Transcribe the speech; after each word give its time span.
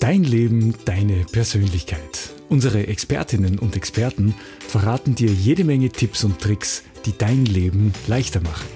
Dein 0.00 0.24
Leben, 0.24 0.74
deine 0.86 1.26
Persönlichkeit. 1.30 2.30
Unsere 2.48 2.86
Expertinnen 2.86 3.58
und 3.58 3.76
Experten 3.76 4.34
verraten 4.66 5.14
dir 5.14 5.28
jede 5.28 5.62
Menge 5.62 5.90
Tipps 5.90 6.24
und 6.24 6.40
Tricks, 6.40 6.84
die 7.04 7.12
dein 7.16 7.44
Leben 7.44 7.92
leichter 8.06 8.40
machen. 8.40 8.66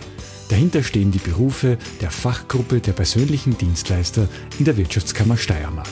Dahinter 0.50 0.82
stehen 0.82 1.12
die 1.12 1.18
Berufe 1.18 1.78
der 2.02 2.10
Fachgruppe 2.10 2.80
der 2.80 2.92
persönlichen 2.92 3.56
Dienstleister 3.56 4.28
in 4.58 4.66
der 4.66 4.76
Wirtschaftskammer 4.76 5.38
Steiermark. 5.38 5.88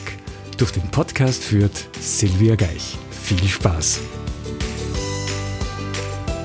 Durch 0.59 0.69
den 0.69 0.87
Podcast 0.91 1.43
führt 1.43 1.89
Silvia 1.99 2.53
Geich. 2.55 2.95
Viel 3.09 3.43
Spaß! 3.43 4.01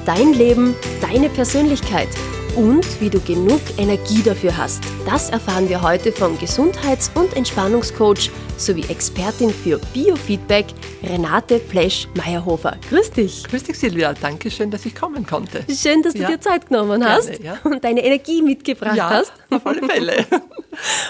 Dein 0.07 0.33
Leben, 0.33 0.75
deine 1.03 1.29
Persönlichkeit 1.29 2.09
und 2.57 2.87
wie 3.03 3.11
du 3.11 3.21
genug 3.21 3.61
Energie 3.77 4.23
dafür 4.23 4.57
hast. 4.57 4.83
Das 5.05 5.29
erfahren 5.29 5.69
wir 5.69 5.83
heute 5.83 6.11
vom 6.11 6.39
Gesundheits- 6.39 7.11
und 7.15 7.37
Entspannungscoach 7.37 8.31
sowie 8.59 8.85
Expertin 8.89 9.51
für 9.51 9.79
Biofeedback 9.95 10.67
Renate 11.03 11.59
Plesch-Meyerhofer. 11.59 12.77
Grüß 12.91 13.13
dich. 13.13 13.45
Grüß 13.45 13.63
dich, 13.63 13.79
Silvia. 13.79 14.13
Danke 14.13 14.51
schön, 14.51 14.71
dass 14.71 14.85
ich 14.85 14.95
kommen 14.95 15.27
konnte. 15.27 15.65
Schön, 15.73 16.03
dass 16.03 16.13
du 16.13 16.21
ja. 16.23 16.29
dir 16.29 16.41
Zeit 16.41 16.69
genommen 16.69 17.07
hast 17.07 17.29
Gerne, 17.29 17.45
ja. 17.45 17.59
und 17.65 17.83
deine 17.85 18.05
Energie 18.05 18.43
mitgebracht 18.43 18.97
ja, 18.97 19.09
hast. 19.09 19.33
Auf 19.51 19.67
alle 19.67 19.83
Fälle. 19.87 20.27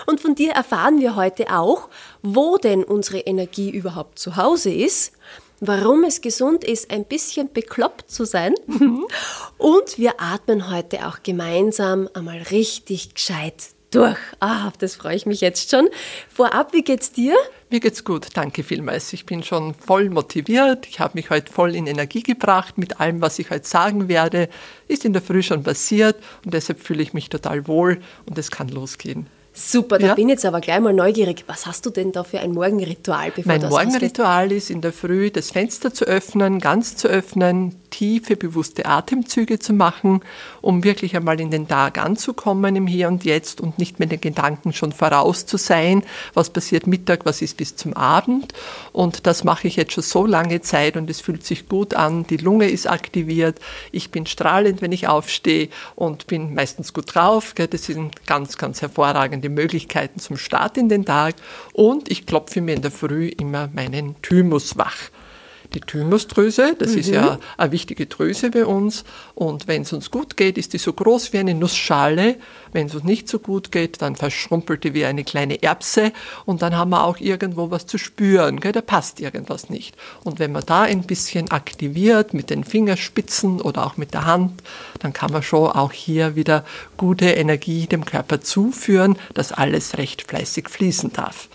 Und 0.07 0.21
von 0.21 0.35
dir 0.35 0.53
erfahren 0.53 0.99
wir 0.99 1.15
heute 1.15 1.55
auch, 1.55 1.91
wo 2.23 2.57
denn 2.57 2.85
unsere 2.85 3.19
Energie 3.19 3.69
überhaupt 3.69 4.19
zu 4.19 4.37
Hause 4.37 4.73
ist 4.73 5.13
warum 5.61 6.05
es 6.05 6.21
gesund 6.21 6.65
ist, 6.65 6.91
ein 6.91 7.05
bisschen 7.05 7.53
bekloppt 7.53 8.11
zu 8.11 8.25
sein. 8.25 8.55
Mhm. 8.67 9.07
Und 9.57 9.99
wir 9.99 10.21
atmen 10.21 10.71
heute 10.71 11.07
auch 11.09 11.23
gemeinsam 11.23 12.09
einmal 12.15 12.39
richtig 12.51 13.15
gescheit 13.15 13.71
durch. 13.91 14.19
Ah, 14.41 14.71
das 14.79 14.97
freue 14.97 15.17
ich 15.17 15.27
mich 15.27 15.41
jetzt 15.41 15.71
schon. 15.71 15.89
Vorab, 16.29 16.73
wie 16.73 16.83
geht's 16.83 17.13
dir? 17.13 17.37
Mir 17.71 17.81
geht's 17.81 18.05
gut, 18.05 18.29
danke 18.35 18.63
vielmals. 18.63 19.13
Ich 19.13 19.27
bin 19.27 19.43
schon 19.43 19.75
voll 19.75 20.09
motiviert. 20.11 20.87
Ich 20.87 21.01
habe 21.01 21.13
mich 21.15 21.31
heute 21.31 21.53
voll 21.53 21.75
in 21.75 21.87
Energie 21.87 22.23
gebracht 22.23 22.79
mit 22.79 23.01
allem, 23.01 23.21
was 23.21 23.39
ich 23.39 23.51
heute 23.51 23.67
sagen 23.67 24.09
werde. 24.09 24.49
Ist 24.87 25.05
in 25.05 25.13
der 25.13 25.23
Früh 25.23 25.43
schon 25.43 25.63
passiert 25.63 26.17
und 26.45 26.55
deshalb 26.55 26.81
fühle 26.81 27.03
ich 27.03 27.13
mich 27.13 27.29
total 27.29 27.67
wohl 27.67 28.01
und 28.27 28.39
es 28.39 28.51
kann 28.51 28.69
losgehen. 28.69 29.27
Super, 29.59 29.99
da 29.99 30.09
ja? 30.09 30.15
bin 30.15 30.29
ich 30.29 30.35
jetzt 30.35 30.47
aber 30.47 30.61
gleich 30.61 30.79
mal 30.79 30.93
neugierig. 30.93 31.43
Was 31.49 31.67
hast 31.67 31.85
du 31.85 31.91
denn 31.91 32.13
da 32.13 32.23
für 32.23 32.39
ein 32.39 32.53
Morgenritual? 32.53 33.33
Bevor 33.35 33.53
mein 33.53 33.69
Morgenritual 33.69 34.53
ist 34.53 34.71
in 34.71 34.81
der 34.81 34.93
Früh 34.93 35.33
das 35.33 35.51
Fenster 35.51 35.93
zu 35.93 36.05
öffnen, 36.05 36.61
ganz 36.61 36.95
zu 36.95 37.09
öffnen, 37.09 37.75
tiefe, 37.91 38.37
bewusste 38.37 38.87
Atemzüge 38.87 39.59
zu 39.59 39.73
machen, 39.73 40.21
um 40.61 40.85
wirklich 40.85 41.17
einmal 41.17 41.41
in 41.41 41.51
den 41.51 41.69
Tag 41.69 41.99
anzukommen 41.99 42.77
im 42.77 42.87
Hier 42.87 43.09
und 43.09 43.25
Jetzt 43.25 43.61
und 43.61 43.79
nicht 43.79 43.99
mit 43.99 44.13
den 44.13 44.21
Gedanken 44.21 44.73
schon 44.73 44.93
voraus 44.93 45.47
zu 45.47 45.57
sein, 45.57 46.03
was 46.35 46.51
passiert 46.51 46.87
Mittag, 46.87 47.25
was 47.25 47.43
ist 47.43 47.57
bis 47.57 47.77
zum 47.77 47.95
Abend. 47.95 48.53
Und 48.93 49.27
das 49.27 49.45
mache 49.45 49.69
ich 49.69 49.77
jetzt 49.77 49.93
schon 49.93 50.05
so 50.05 50.27
lange 50.27 50.61
Zeit 50.61 50.97
und 50.97 51.11
es 51.11 51.21
fühlt 51.21 51.45
sich 51.45 51.69
gut 51.69 51.95
an. 51.95 52.27
Die 52.27 52.37
Lunge 52.37 52.69
ist 52.69 52.89
aktiviert, 52.89 53.59
ich 53.93 54.11
bin 54.11 54.27
strahlend, 54.27 54.83
wenn 54.83 54.93
ich 54.93 55.09
aufstehe 55.09 55.69
und 55.95 56.27
bin 56.27 56.55
meistens 56.55 56.93
gut 56.93 57.15
drauf. 57.15 57.55
Das 57.55 57.85
sind 57.85 58.27
ganz, 58.27 58.59
ganz 58.59 58.83
hervorragende 58.83 59.49
Möglichkeiten 59.49 60.21
zum 60.21 60.37
Start 60.37 60.77
in 60.77 60.89
den 60.89 61.05
Tag. 61.05 61.35
Und 61.73 62.11
ich 62.11 62.27
klopfe 62.27 62.61
mir 62.61 62.75
in 62.75 62.83
der 62.83 62.91
Früh 62.91 63.29
immer 63.29 63.69
meinen 63.73 64.17
Thymus 64.23 64.77
wach 64.77 65.11
die 65.75 65.81
Thymusdrüse. 65.81 66.75
Das 66.79 66.93
mhm. 66.93 66.99
ist 66.99 67.09
ja 67.09 67.33
mhm. 67.33 67.39
eine 67.57 67.73
wichtige 67.73 68.07
Drüse 68.07 68.51
bei 68.51 68.65
uns. 68.65 69.05
Und 69.35 69.69
wenn 69.69 69.83
es 69.83 69.93
uns 69.93 70.11
gut 70.11 70.37
geht, 70.37 70.59
ist 70.59 70.73
die 70.73 70.79
so 70.79 70.93
groß 70.93 71.33
wie 71.33 71.39
eine 71.39 71.55
Nussschale. 71.55 72.37
Wenn 72.73 72.87
es 72.87 72.95
uns 72.95 73.05
nicht 73.05 73.29
so 73.29 73.39
gut 73.39 73.73
geht, 73.73 74.03
dann 74.03 74.17
verschrumpelt 74.17 74.85
die 74.85 74.95
wie 74.95 75.05
eine 75.05 75.25
kleine 75.25 75.63
Erbse. 75.63 76.13
Und 76.45 76.63
dann 76.63 76.77
haben 76.77 76.91
wir 76.91 77.05
auch 77.05 77.19
irgendwo 77.19 77.71
was 77.71 77.87
zu 77.87 77.99
spüren. 77.99 78.61
Gell? 78.61 78.73
Da 78.73 78.81
passt 78.81 79.21
irgendwas 79.21 79.71
nicht. 79.71 79.97
Und 80.25 80.39
wenn 80.39 80.53
man 80.53 80.65
da 80.67 80.83
ein 80.83 81.03
bisschen 81.03 81.51
aktiviert 81.51 82.35
mit 82.35 82.51
den 82.51 82.65
Fingerspitzen 82.65 83.61
oder 83.61 83.87
auch 83.87 83.97
mit 83.97 84.15
der 84.15 84.27
Hand, 84.27 84.63
dann 85.01 85.13
kann 85.13 85.33
man 85.33 85.43
schon 85.43 85.71
auch 85.71 85.93
hier 85.93 86.37
wieder 86.37 86.65
gute 86.97 87.27
Energie 87.27 87.87
dem 87.87 88.05
Körper 88.05 88.41
zuführen, 88.41 89.17
dass 89.35 89.53
alles 89.53 89.99
recht 89.99 90.23
fleißig 90.23 90.69
fließen 90.69 91.13
darf. 91.13 91.49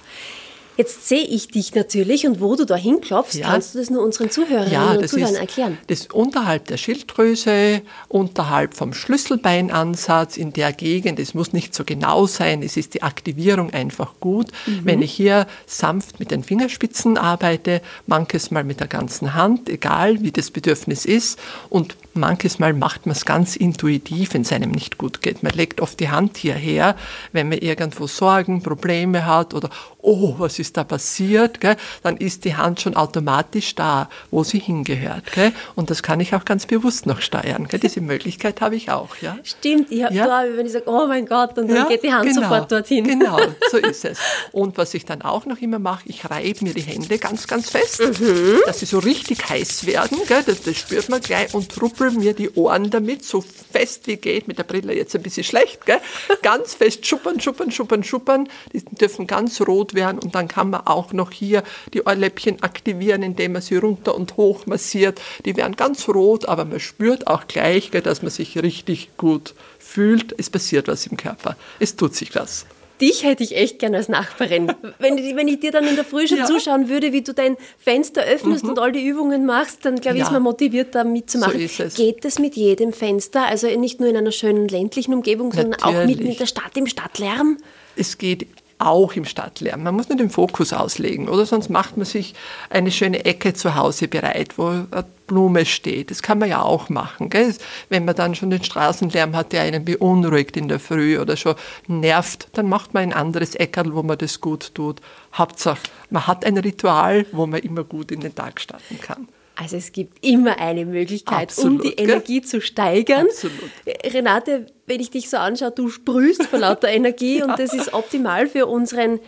Jetzt 0.78 1.08
sehe 1.08 1.24
ich 1.24 1.50
dich 1.50 1.76
natürlich 1.76 2.26
und 2.26 2.42
wo 2.42 2.56
du 2.56 2.66
da 2.66 2.76
hinklopfst, 2.76 3.36
ja. 3.36 3.48
kannst 3.48 3.76
du 3.76 3.80
das 3.80 3.90
nur 3.90 4.04
unseren 4.04 4.32
Zuhörerinnen 4.32 4.72
ja, 4.72 4.92
und 4.94 5.08
Zuhörern 5.08 5.34
ist, 5.34 5.40
erklären? 5.40 5.78
Das 5.88 6.02
ist 6.02 6.14
unterhalb 6.14 6.66
der 6.68 6.78
Schilddrüse, 6.78 7.82
unterhalb 8.08 8.74
vom 8.74 8.94
Schlüsselbeinansatz, 8.94 10.38
in 10.38 10.52
der 10.54 10.74
Gegend. 10.74 11.20
Es 11.20 11.34
muss 11.34 11.54
nicht 11.54 11.76
so 11.76 11.84
genau 11.84 12.26
sein, 12.26 12.64
es 12.64 12.76
ist 12.76 12.96
die 12.96 13.04
Aktivierung 13.04 13.72
einfach 13.72 14.14
gut. 14.20 14.48
Mhm. 14.66 14.82
Wenn 14.84 15.02
ich 15.02 15.12
hier 15.12 15.48
sanft 15.68 16.20
mit 16.20 16.32
den 16.32 16.44
Fingerspitzen 16.44 17.18
arbeite, 17.18 17.82
manches 18.08 18.50
Mal 18.50 18.64
mit 18.64 18.80
der 18.80 18.88
ganzen 18.88 19.36
Hand, 19.36 19.70
egal 19.70 20.22
wie 20.22 20.32
das 20.32 20.50
Bedürfnis 20.50 21.06
ist. 21.06 21.40
Und 21.70 21.96
manches 22.16 22.60
Mal 22.60 22.74
macht 22.74 23.06
man 23.06 23.16
es 23.16 23.26
ganz 23.26 23.56
intuitiv, 23.56 24.34
wenn 24.34 24.44
es 24.44 24.52
einem 24.52 24.72
nicht 24.72 24.98
gut 24.98 25.22
geht. 25.22 25.44
Man 25.44 25.54
legt 25.54 25.82
oft 25.82 26.00
die 26.00 26.10
Hand 26.10 26.38
hierher, 26.38 26.96
wenn 27.32 27.50
man 27.50 27.58
irgendwo 27.58 28.08
Sorgen, 28.08 28.62
Probleme 28.62 29.26
hat 29.26 29.54
oder 29.54 29.70
oh, 30.04 30.36
was 30.38 30.60
ist 30.60 30.78
da 30.78 30.84
passiert, 30.84 31.62
gell? 31.62 31.78
dann 32.04 32.18
ist 32.18 32.46
die 32.46 32.56
Hand 32.56 32.82
schon 32.82 32.96
automatisch 32.96 33.74
da, 33.74 34.10
wo 34.32 34.44
sie 34.44 34.60
hingehört. 34.60 35.32
Gell? 35.32 35.54
Und 35.76 35.90
das 35.90 36.04
kann 36.04 36.20
ich 36.20 36.36
auch 36.36 36.46
ganz 36.46 36.66
bewusst 36.66 37.06
noch 37.06 37.22
steuern. 37.22 37.68
Gell? 37.68 37.80
Diese 37.80 38.02
Möglichkeit 38.02 38.62
habe 38.62 38.76
ich 38.76 38.92
auch. 38.92 39.16
Ja? 39.22 39.38
Stimmt, 39.44 39.92
ich 39.92 40.04
habe 40.04 40.14
ja? 40.14 40.28
da, 40.28 40.44
wenn 40.56 40.66
ich 40.66 40.74
sage, 40.74 40.86
oh 40.88 41.08
mein 41.08 41.26
Gott, 41.26 41.58
und 41.58 41.70
dann 41.70 41.78
ja? 41.78 41.86
geht 41.86 42.04
die 42.04 42.14
Hand 42.14 42.28
genau, 42.28 42.42
sofort 42.42 42.72
dorthin. 42.72 43.08
Genau, 43.08 43.40
so 43.72 43.78
ist 43.92 44.04
es. 44.06 44.20
Und 44.52 44.78
was 44.78 44.94
ich 44.94 45.06
dann 45.06 45.22
auch 45.22 45.46
noch 45.46 45.60
immer 45.60 45.80
mache, 45.80 46.04
ich 46.06 46.30
reibe 46.30 46.66
mir 46.66 46.74
die 46.74 46.82
Hände 46.82 47.18
ganz, 47.18 47.48
ganz 47.48 47.70
fest, 47.70 48.02
mhm. 48.02 48.60
dass 48.66 48.82
sie 48.82 48.86
so 48.86 49.00
richtig 49.00 49.50
heiß 49.50 49.86
werden. 49.86 50.18
Gell? 50.28 50.44
Das, 50.46 50.62
das 50.64 50.78
spürt 50.78 51.08
man 51.08 51.22
gleich 51.22 51.54
und 51.54 51.72
ruppel 52.04 52.20
mir 52.20 52.34
die 52.34 52.50
Ohren 52.52 52.90
damit, 52.90 53.24
so 53.24 53.42
fest 53.42 54.08
wie 54.08 54.18
geht, 54.18 54.48
mit 54.48 54.58
der 54.58 54.64
Brille 54.64 54.96
jetzt 54.96 55.16
ein 55.16 55.22
bisschen 55.22 55.44
schlecht, 55.44 55.86
gell? 55.86 56.00
ganz 56.42 56.76
fest 56.76 57.06
schuppern, 57.06 57.40
schuppern, 57.40 57.72
schuppern, 57.72 58.04
schuppern. 58.04 58.50
Die 58.74 58.84
dürfen 58.84 59.28
ganz 59.28 59.62
rot 59.62 59.94
werden 59.94 60.20
und 60.20 60.36
dann 60.36 60.48
kann 60.48 60.70
man 60.70 60.86
auch 60.86 61.14
noch 61.14 61.32
hier 61.32 61.64
die 61.94 62.04
Ohrläppchen 62.04 62.62
aktivieren, 62.64 63.24
indem 63.24 63.54
man 63.54 63.62
sie 63.62 63.78
runter 63.78 64.16
und 64.16 64.38
hoch 64.38 64.66
massiert. 64.66 65.22
Die 65.46 65.56
werden 65.56 65.76
ganz 65.76 66.08
rot, 66.08 66.48
aber 66.48 66.66
man 66.66 66.80
spürt 66.80 67.28
auch 67.28 67.48
gleich, 67.48 67.92
dass 67.92 68.22
man 68.22 68.32
sich 68.32 68.58
richtig 68.58 69.18
gut 69.18 69.54
fühlt. 69.80 70.36
Es 70.38 70.50
passiert 70.50 70.88
was 70.88 71.08
im 71.08 71.18
Körper. 71.18 71.56
Es 71.80 71.96
tut 71.96 72.16
sich 72.16 72.36
was 72.36 72.66
dich 73.04 73.24
hätte 73.24 73.44
ich 73.44 73.56
echt 73.56 73.80
gerne 73.80 73.98
als 73.98 74.08
Nachbarin. 74.08 74.72
Wenn, 75.00 75.18
wenn 75.36 75.48
ich 75.48 75.60
dir 75.60 75.72
dann 75.72 75.86
in 75.86 75.96
der 75.96 76.06
Früh 76.06 76.28
schon 76.28 76.38
ja. 76.38 76.46
zuschauen 76.46 76.88
würde, 76.88 77.12
wie 77.12 77.22
du 77.22 77.34
dein 77.34 77.58
Fenster 77.78 78.24
öffnest 78.24 78.64
mhm. 78.64 78.72
und 78.72 78.80
all 78.80 78.92
die 78.92 79.06
Übungen 79.06 79.46
machst, 79.46 79.86
dann 79.86 79.98
glaube 80.00 80.18
ich, 80.18 80.22
ja. 80.22 80.28
ist 80.28 80.32
man 80.32 80.42
motiviert, 80.42 80.96
da 80.96 81.04
mitzumachen. 81.04 81.68
So. 81.68 81.84
Geht 81.96 82.24
das 82.24 82.40
mit 82.40 82.56
jedem 82.56 82.94
Fenster? 82.94 83.46
Also 83.46 83.68
nicht 83.68 84.00
nur 84.00 84.10
in 84.10 84.16
einer 84.16 84.32
schönen 84.32 84.68
ländlichen 84.68 85.14
Umgebung, 85.14 85.52
sondern 85.52 85.80
Natürlich. 85.82 85.98
auch 85.98 86.06
mitten 86.06 86.32
in 86.32 86.38
der 86.38 86.46
Stadt, 86.46 86.76
im 86.76 86.88
Stadtlärm? 86.88 87.58
Es 87.96 88.18
geht 88.18 88.48
auch 88.86 89.14
im 89.14 89.26
Stadtlärm. 89.26 89.84
Man 89.84 89.96
muss 89.96 90.10
nur 90.10 90.18
den 90.18 90.30
Fokus 90.30 90.74
auslegen, 90.74 91.30
oder 91.30 91.46
sonst 91.46 91.70
macht 91.70 91.98
man 91.98 92.06
sich 92.06 92.34
eine 92.70 92.92
schöne 92.92 93.26
Ecke 93.26 93.54
zu 93.54 93.76
Hause 93.76 94.08
bereit, 94.08 94.58
wo 94.58 94.68
eine 94.68 95.06
Blume 95.28 95.66
steht. 95.66 96.12
Das 96.12 96.22
kann 96.22 96.40
man 96.40 96.50
ja 96.50 96.62
auch 96.62 96.90
machen. 96.90 97.30
Gell? 97.30 97.56
Wenn 97.90 98.06
man 98.06 98.16
dann 98.16 98.36
schon 98.36 98.50
den 98.50 98.64
Straßenlärm 98.64 99.36
hat, 99.36 99.52
der 99.52 99.62
einen 99.62 99.86
beunruhigt 99.86 100.58
in 100.58 100.68
der 100.68 100.80
Früh 100.80 101.20
oder 101.20 101.38
schon 101.38 101.56
nervt, 101.88 102.48
dann 102.54 102.70
macht 102.70 102.94
man 102.94 103.04
ein 103.04 103.14
anderes 103.14 103.56
Eckerl, 103.56 103.94
wo 103.94 104.04
man 104.04 104.18
das 104.18 104.42
gut 104.42 104.74
tut. 104.76 105.02
Hauptsache, 105.34 105.82
man 106.10 106.28
hat 106.28 106.46
ein 106.46 106.58
Ritual, 106.58 107.26
wo 107.32 107.48
man 107.48 107.62
immer 107.62 107.84
gut 107.84 108.12
in 108.12 108.20
den 108.20 108.36
Tag 108.36 108.62
starten 108.62 109.00
kann. 109.00 109.28
Also 109.56 109.78
es 109.78 109.92
gibt 109.92 110.26
immer 110.26 110.58
eine 110.58 110.86
Möglichkeit, 110.86 111.50
Absolut, 111.50 111.72
um 111.72 111.82
die 111.82 111.96
gell? 111.96 112.10
Energie 112.10 112.42
zu 112.42 112.60
steigern. 112.60 113.28
Absolut. 113.28 113.70
Renate, 114.04 114.66
wenn 114.88 115.00
ich 115.00 115.12
dich 115.12 115.30
so 115.30 115.38
anschaue, 115.38 115.72
du 115.72 115.90
sprühst 115.90 116.44
vor 116.46 116.60
lauter 116.60 116.90
Energie 116.90 117.40
ja. 117.40 117.46
und 117.46 117.60
das 117.60 117.74
ist 117.74 117.94
optimal 117.94 118.48
für 118.48 118.66
unseren 118.66 119.20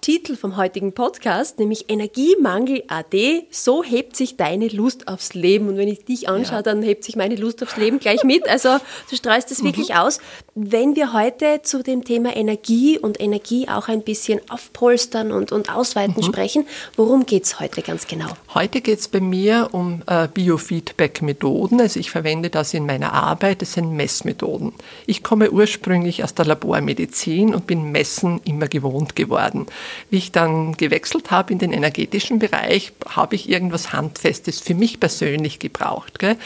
Titel 0.00 0.34
vom 0.36 0.56
heutigen 0.56 0.92
Podcast, 0.92 1.58
nämlich 1.58 1.90
Energiemangel 1.90 2.84
AD. 2.88 3.46
So 3.50 3.84
hebt 3.84 4.16
sich 4.16 4.36
deine 4.36 4.68
Lust 4.68 5.08
aufs 5.08 5.34
Leben. 5.34 5.68
Und 5.68 5.76
wenn 5.76 5.88
ich 5.88 6.04
dich 6.04 6.28
anschaue, 6.28 6.56
ja. 6.56 6.62
dann 6.62 6.82
hebt 6.82 7.04
sich 7.04 7.16
meine 7.16 7.36
Lust 7.36 7.62
aufs 7.62 7.76
Leben 7.76 7.98
gleich 7.98 8.24
mit. 8.24 8.48
Also 8.48 8.78
du 9.10 9.16
streust 9.16 9.50
es 9.50 9.62
wirklich 9.62 9.90
mhm. 9.90 9.96
aus. 9.96 10.18
Wenn 10.54 10.96
wir 10.96 11.12
heute 11.12 11.60
zu 11.62 11.82
dem 11.82 12.04
Thema 12.04 12.34
Energie 12.34 12.98
und 12.98 13.20
Energie 13.20 13.68
auch 13.68 13.88
ein 13.88 14.02
bisschen 14.02 14.40
aufpolstern 14.48 15.32
und, 15.32 15.52
und 15.52 15.74
ausweiten 15.74 16.16
mhm. 16.16 16.22
sprechen, 16.22 16.66
worum 16.96 17.26
geht 17.26 17.44
es 17.44 17.60
heute 17.60 17.82
ganz 17.82 18.06
genau? 18.06 18.28
Heute 18.54 18.80
geht 18.80 19.00
es 19.00 19.08
bei 19.08 19.20
mir 19.20 19.68
um 19.72 20.02
äh, 20.06 20.28
Biofeedback-Methoden. 20.28 21.80
Also 21.80 22.00
ich 22.00 22.10
verwende 22.10 22.48
das 22.48 22.72
in 22.72 22.86
meiner 22.86 23.12
Arbeit. 23.12 23.60
Das 23.60 23.74
sind 23.74 23.92
Messmethoden. 23.92 24.72
Ich 25.06 25.22
komme 25.22 25.50
ursprünglich 25.50 26.24
aus 26.24 26.34
der 26.34 26.46
Labormedizin 26.46 27.54
und 27.54 27.66
bin 27.66 27.92
Messen 27.92 28.40
immer 28.44 28.68
gewohnt 28.68 29.14
geworden. 29.14 29.66
Wie 30.10 30.18
ich 30.18 30.32
dann 30.32 30.76
gewechselt 30.76 31.30
habe 31.30 31.52
in 31.52 31.58
den 31.58 31.72
energetischen 31.72 32.38
Bereich, 32.38 32.92
habe 33.08 33.34
ich 33.34 33.48
irgendwas 33.48 33.92
Handfestes 33.92 34.60
für 34.60 34.74
mich 34.74 35.00
persönlich 35.00 35.58
gebraucht. 35.58 36.18
Gell? 36.18 36.36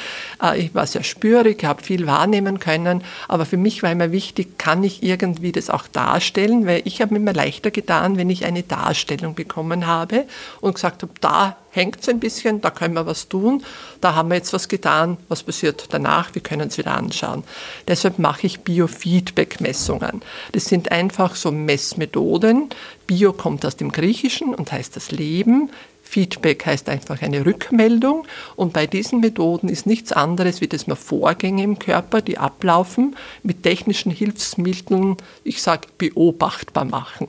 Äh, 0.42 0.60
ich 0.60 0.74
war 0.74 0.86
sehr 0.86 1.02
spürig, 1.02 1.64
habe 1.64 1.82
viel 1.82 2.06
wahrnehmen 2.06 2.58
können, 2.58 3.02
aber 3.28 3.46
für 3.46 3.56
mich 3.56 3.82
war 3.82 3.92
immer 3.92 4.12
wichtig, 4.12 4.58
kann 4.58 4.84
ich 4.84 5.02
irgendwie 5.02 5.52
das 5.52 5.70
auch 5.70 5.86
darstellen, 5.88 6.66
weil 6.66 6.82
ich 6.84 7.00
habe 7.00 7.14
mir 7.14 7.20
immer 7.20 7.32
leichter 7.32 7.70
getan, 7.70 8.16
wenn 8.16 8.30
ich 8.30 8.44
eine 8.44 8.62
Darstellung 8.62 9.34
bekommen 9.34 9.86
habe 9.86 10.24
und 10.60 10.74
gesagt 10.74 11.02
habe, 11.02 11.12
da 11.20 11.56
hängt 11.74 12.00
es 12.00 12.08
ein 12.08 12.20
bisschen, 12.20 12.60
da 12.60 12.70
können 12.70 12.94
wir 12.94 13.06
was 13.06 13.28
tun, 13.28 13.62
da 14.00 14.14
haben 14.14 14.30
wir 14.30 14.36
jetzt 14.36 14.52
was 14.52 14.68
getan, 14.68 15.16
was 15.28 15.42
passiert 15.42 15.86
danach, 15.90 16.34
wir 16.34 16.42
können 16.42 16.68
es 16.68 16.78
wieder 16.78 16.94
anschauen. 16.94 17.44
Deshalb 17.88 18.18
mache 18.18 18.46
ich 18.46 18.60
Biofeedback-Messungen. 18.60 20.22
Das 20.52 20.66
sind 20.66 20.92
einfach 20.92 21.34
so 21.34 21.50
Messmethoden. 21.50 22.70
Bio 23.06 23.32
kommt 23.32 23.66
aus 23.66 23.76
dem 23.76 23.92
Griechischen 23.92 24.54
und 24.54 24.72
heißt 24.72 24.96
das 24.96 25.10
Leben. 25.10 25.70
Feedback 26.02 26.64
heißt 26.66 26.88
einfach 26.90 27.22
eine 27.22 27.44
Rückmeldung 27.44 28.26
und 28.56 28.72
bei 28.72 28.86
diesen 28.86 29.20
Methoden 29.20 29.68
ist 29.68 29.86
nichts 29.86 30.12
anderes, 30.12 30.60
wie 30.60 30.68
dass 30.68 30.86
man 30.86 30.96
Vorgänge 30.96 31.64
im 31.64 31.78
Körper, 31.78 32.20
die 32.20 32.38
ablaufen, 32.38 33.16
mit 33.42 33.62
technischen 33.64 34.12
Hilfsmitteln, 34.12 35.16
ich 35.42 35.60
sage, 35.62 35.88
beobachtbar 35.98 36.84
machen. 36.84 37.28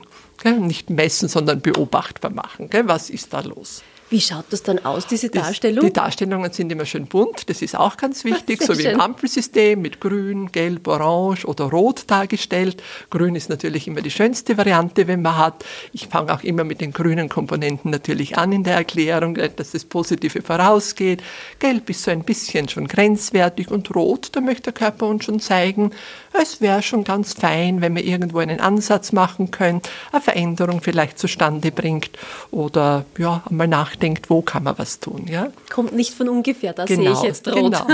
Nicht 0.60 0.90
messen, 0.90 1.28
sondern 1.28 1.60
beobachtbar 1.62 2.30
machen. 2.30 2.68
Was 2.84 3.10
ist 3.10 3.32
da 3.32 3.40
los? 3.40 3.82
Wie 4.08 4.20
schaut 4.20 4.44
das 4.50 4.62
dann 4.62 4.84
aus, 4.84 5.06
diese 5.06 5.30
Darstellung? 5.30 5.84
Die 5.84 5.92
Darstellungen 5.92 6.52
sind 6.52 6.70
immer 6.70 6.84
schön 6.84 7.06
bunt, 7.06 7.50
das 7.50 7.60
ist 7.60 7.76
auch 7.76 7.96
ganz 7.96 8.24
wichtig, 8.24 8.62
so 8.62 8.78
wie 8.78 8.82
schön. 8.82 8.92
im 8.92 9.00
Ampelsystem 9.00 9.82
mit 9.82 10.00
grün, 10.00 10.52
gelb, 10.52 10.86
orange 10.86 11.44
oder 11.44 11.64
rot 11.64 12.04
dargestellt. 12.06 12.82
Grün 13.10 13.34
ist 13.34 13.48
natürlich 13.48 13.88
immer 13.88 14.02
die 14.02 14.12
schönste 14.12 14.56
Variante, 14.56 15.08
wenn 15.08 15.22
man 15.22 15.36
hat. 15.36 15.64
Ich 15.92 16.06
fange 16.06 16.32
auch 16.32 16.44
immer 16.44 16.62
mit 16.62 16.80
den 16.80 16.92
grünen 16.92 17.28
Komponenten 17.28 17.90
natürlich 17.90 18.38
an 18.38 18.52
in 18.52 18.62
der 18.62 18.74
Erklärung, 18.74 19.34
dass 19.34 19.72
das 19.72 19.84
Positive 19.84 20.40
vorausgeht. 20.40 21.22
Gelb 21.58 21.90
ist 21.90 22.04
so 22.04 22.12
ein 22.12 22.22
bisschen 22.22 22.68
schon 22.68 22.86
grenzwertig 22.86 23.70
und 23.70 23.92
rot, 23.94 24.28
da 24.32 24.40
möchte 24.40 24.64
der 24.64 24.72
Körper 24.72 25.06
uns 25.06 25.24
schon 25.24 25.40
zeigen, 25.40 25.90
es 26.32 26.60
wäre 26.60 26.82
schon 26.82 27.04
ganz 27.04 27.32
fein, 27.32 27.80
wenn 27.80 27.94
wir 27.94 28.04
irgendwo 28.04 28.38
einen 28.38 28.60
Ansatz 28.60 29.12
machen 29.12 29.50
können, 29.50 29.80
eine 30.12 30.20
Veränderung 30.20 30.80
vielleicht 30.80 31.18
zustande 31.18 31.72
bringt 31.72 32.10
oder 32.50 33.04
ja, 33.18 33.42
einmal 33.48 33.68
nachdenkt, 33.96 34.30
wo 34.30 34.42
kann 34.42 34.64
man 34.64 34.78
was 34.78 35.00
tun. 35.00 35.26
Ja? 35.28 35.50
Kommt 35.70 35.92
nicht 35.92 36.14
von 36.14 36.28
ungefähr, 36.28 36.72
da 36.72 36.84
genau, 36.84 37.02
sehe 37.02 37.12
ich 37.12 37.22
jetzt 37.22 37.48
rot. 37.48 37.54
Genau, 37.54 37.86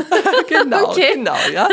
genau, 0.49 0.85
okay. 0.91 1.13
genau 1.15 1.37
ja. 1.53 1.69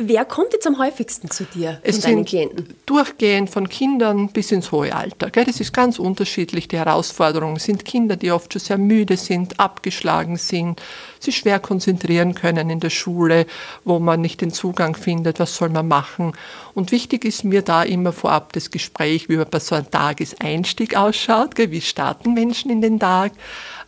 Wer 0.00 0.24
kommt 0.24 0.52
jetzt 0.52 0.66
am 0.66 0.78
häufigsten 0.78 1.30
zu 1.30 1.44
dir 1.44 1.80
es 1.82 1.98
von 1.98 2.10
deinen 2.10 2.24
Klienten? 2.24 2.74
Durchgehend 2.86 3.50
von 3.50 3.68
Kindern 3.68 4.28
bis 4.28 4.50
ins 4.50 4.72
hohe 4.72 4.94
Alter. 4.94 5.30
Das 5.30 5.60
ist 5.60 5.72
ganz 5.72 5.98
unterschiedlich. 5.98 6.68
Die 6.68 6.78
Herausforderungen 6.78 7.58
sind 7.58 7.84
Kinder, 7.84 8.16
die 8.16 8.32
oft 8.32 8.52
schon 8.52 8.60
sehr 8.60 8.78
müde 8.78 9.16
sind, 9.16 9.60
abgeschlagen 9.60 10.36
sind, 10.36 10.82
sich 11.20 11.36
schwer 11.36 11.60
konzentrieren 11.60 12.34
können 12.34 12.70
in 12.70 12.80
der 12.80 12.90
Schule, 12.90 13.46
wo 13.84 13.98
man 13.98 14.20
nicht 14.20 14.40
den 14.40 14.52
Zugang 14.52 14.96
findet, 14.96 15.38
was 15.38 15.56
soll 15.56 15.68
man 15.68 15.88
machen. 15.88 16.32
Und 16.74 16.90
wichtig 16.90 17.24
ist 17.24 17.44
mir 17.44 17.62
da 17.62 17.82
immer 17.82 18.12
vorab 18.12 18.52
das 18.52 18.70
Gespräch, 18.70 19.28
wie 19.28 19.36
bei 19.36 19.60
so 19.60 19.74
einem 19.74 19.90
Tageseinstieg 19.90 20.96
ausschaut, 20.96 21.56
wie 21.56 21.80
starten 21.80 22.34
Menschen 22.34 22.70
in 22.70 22.80
den 22.80 22.98
Tag 22.98 23.32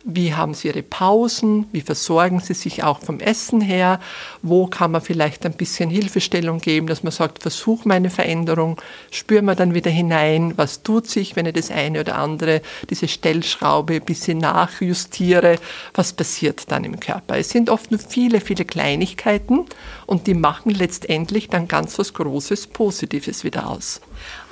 wie 0.09 0.33
haben 0.33 0.53
Sie 0.53 0.69
Ihre 0.69 0.83
Pausen? 0.83 1.67
Wie 1.73 1.81
versorgen 1.81 2.39
Sie 2.39 2.53
sich 2.53 2.81
auch 2.83 3.01
vom 3.01 3.19
Essen 3.19 3.59
her? 3.59 3.99
Wo 4.41 4.65
kann 4.67 4.91
man 4.91 5.01
vielleicht 5.01 5.45
ein 5.45 5.51
bisschen 5.51 5.89
Hilfestellung 5.89 6.59
geben, 6.59 6.87
dass 6.87 7.03
man 7.03 7.11
sagt, 7.11 7.41
versuch 7.41 7.83
mal 7.83 7.95
eine 7.95 8.09
Veränderung, 8.09 8.81
spüren 9.11 9.43
wir 9.45 9.55
dann 9.55 9.73
wieder 9.73 9.91
hinein, 9.91 10.53
was 10.55 10.81
tut 10.81 11.07
sich, 11.07 11.35
wenn 11.35 11.45
ich 11.45 11.53
das 11.53 11.71
eine 11.71 11.99
oder 11.99 12.15
andere, 12.15 12.61
diese 12.89 13.09
Stellschraube 13.09 13.95
ein 13.95 14.05
bisschen 14.05 14.37
nachjustiere, 14.37 15.59
was 15.93 16.13
passiert 16.13 16.71
dann 16.71 16.85
im 16.85 17.01
Körper? 17.01 17.37
Es 17.37 17.49
sind 17.49 17.69
oft 17.69 17.91
nur 17.91 17.99
viele, 17.99 18.39
viele 18.39 18.63
Kleinigkeiten 18.63 19.65
und 20.07 20.25
die 20.25 20.33
machen 20.33 20.71
letztendlich 20.71 21.49
dann 21.49 21.67
ganz 21.67 21.99
was 21.99 22.13
Großes, 22.13 22.67
Positives 22.67 23.43
wieder 23.43 23.69
aus. 23.69 24.01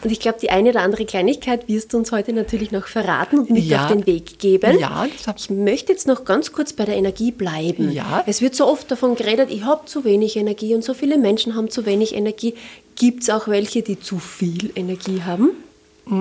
Und 0.03 0.11
ich 0.11 0.19
glaube, 0.19 0.37
die 0.39 0.51
eine 0.51 0.69
oder 0.69 0.81
andere 0.81 1.05
Kleinigkeit 1.05 1.67
wirst 1.67 1.93
du 1.93 1.97
uns 1.97 2.11
heute 2.11 2.33
natürlich 2.33 2.71
noch 2.71 2.87
verraten 2.87 3.39
und 3.39 3.49
mit 3.49 3.63
ja. 3.63 3.85
auf 3.85 3.91
den 3.91 4.05
Weg 4.05 4.37
geben. 4.37 4.77
Ja, 4.77 5.07
ich 5.07 5.49
möchte 5.49 5.93
jetzt 5.93 6.07
noch 6.07 6.25
ganz 6.25 6.51
kurz 6.51 6.73
bei 6.73 6.83
der 6.85 6.97
Energie 6.97 7.31
bleiben. 7.31 7.91
Ja. 7.91 8.23
Es 8.27 8.41
wird 8.41 8.53
so 8.53 8.67
oft 8.67 8.91
davon 8.91 9.15
geredet, 9.15 9.49
ich 9.49 9.63
habe 9.63 9.85
zu 9.85 10.03
wenig 10.03 10.35
Energie 10.35 10.75
und 10.75 10.83
so 10.83 10.93
viele 10.93 11.17
Menschen 11.17 11.55
haben 11.55 11.69
zu 11.69 11.85
wenig 11.85 12.13
Energie. 12.13 12.53
Gibt 12.95 13.23
es 13.23 13.29
auch 13.29 13.47
welche, 13.47 13.81
die 13.81 13.99
zu 13.99 14.19
viel 14.19 14.71
Energie 14.75 15.23
haben? 15.23 15.51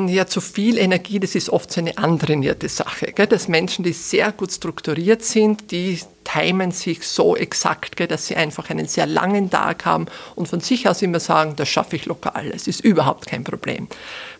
Ja, 0.09 0.27
zu 0.27 0.41
viel 0.41 0.79
Energie, 0.79 1.21
das 1.21 1.35
ist 1.35 1.51
oft 1.51 1.71
so 1.71 1.81
eine 1.81 1.99
antrainierte 1.99 2.69
Sache. 2.69 3.13
Gell? 3.15 3.27
Dass 3.27 3.49
Menschen, 3.49 3.85
die 3.85 3.93
sehr 3.93 4.33
gut 4.33 4.51
strukturiert 4.51 5.23
sind, 5.23 5.71
die 5.73 5.99
timen 6.35 6.73
sich 6.73 7.07
so 7.07 7.37
exakt, 7.37 8.01
dass 8.11 8.27
sie 8.27 8.37
einfach 8.37 8.71
einen 8.71 8.87
sehr 8.87 9.07
langen 9.07 9.51
Tag 9.51 9.85
haben 9.85 10.07
und 10.35 10.49
von 10.49 10.61
sich 10.61 10.89
aus 10.89 11.01
immer 11.03 11.21
sagen, 11.21 11.55
das 11.57 11.69
schaffe 11.69 11.97
ich 11.97 12.07
locker 12.07 12.35
alles, 12.35 12.67
ist 12.67 12.81
überhaupt 12.81 13.27
kein 13.27 13.45
Problem. 13.45 13.89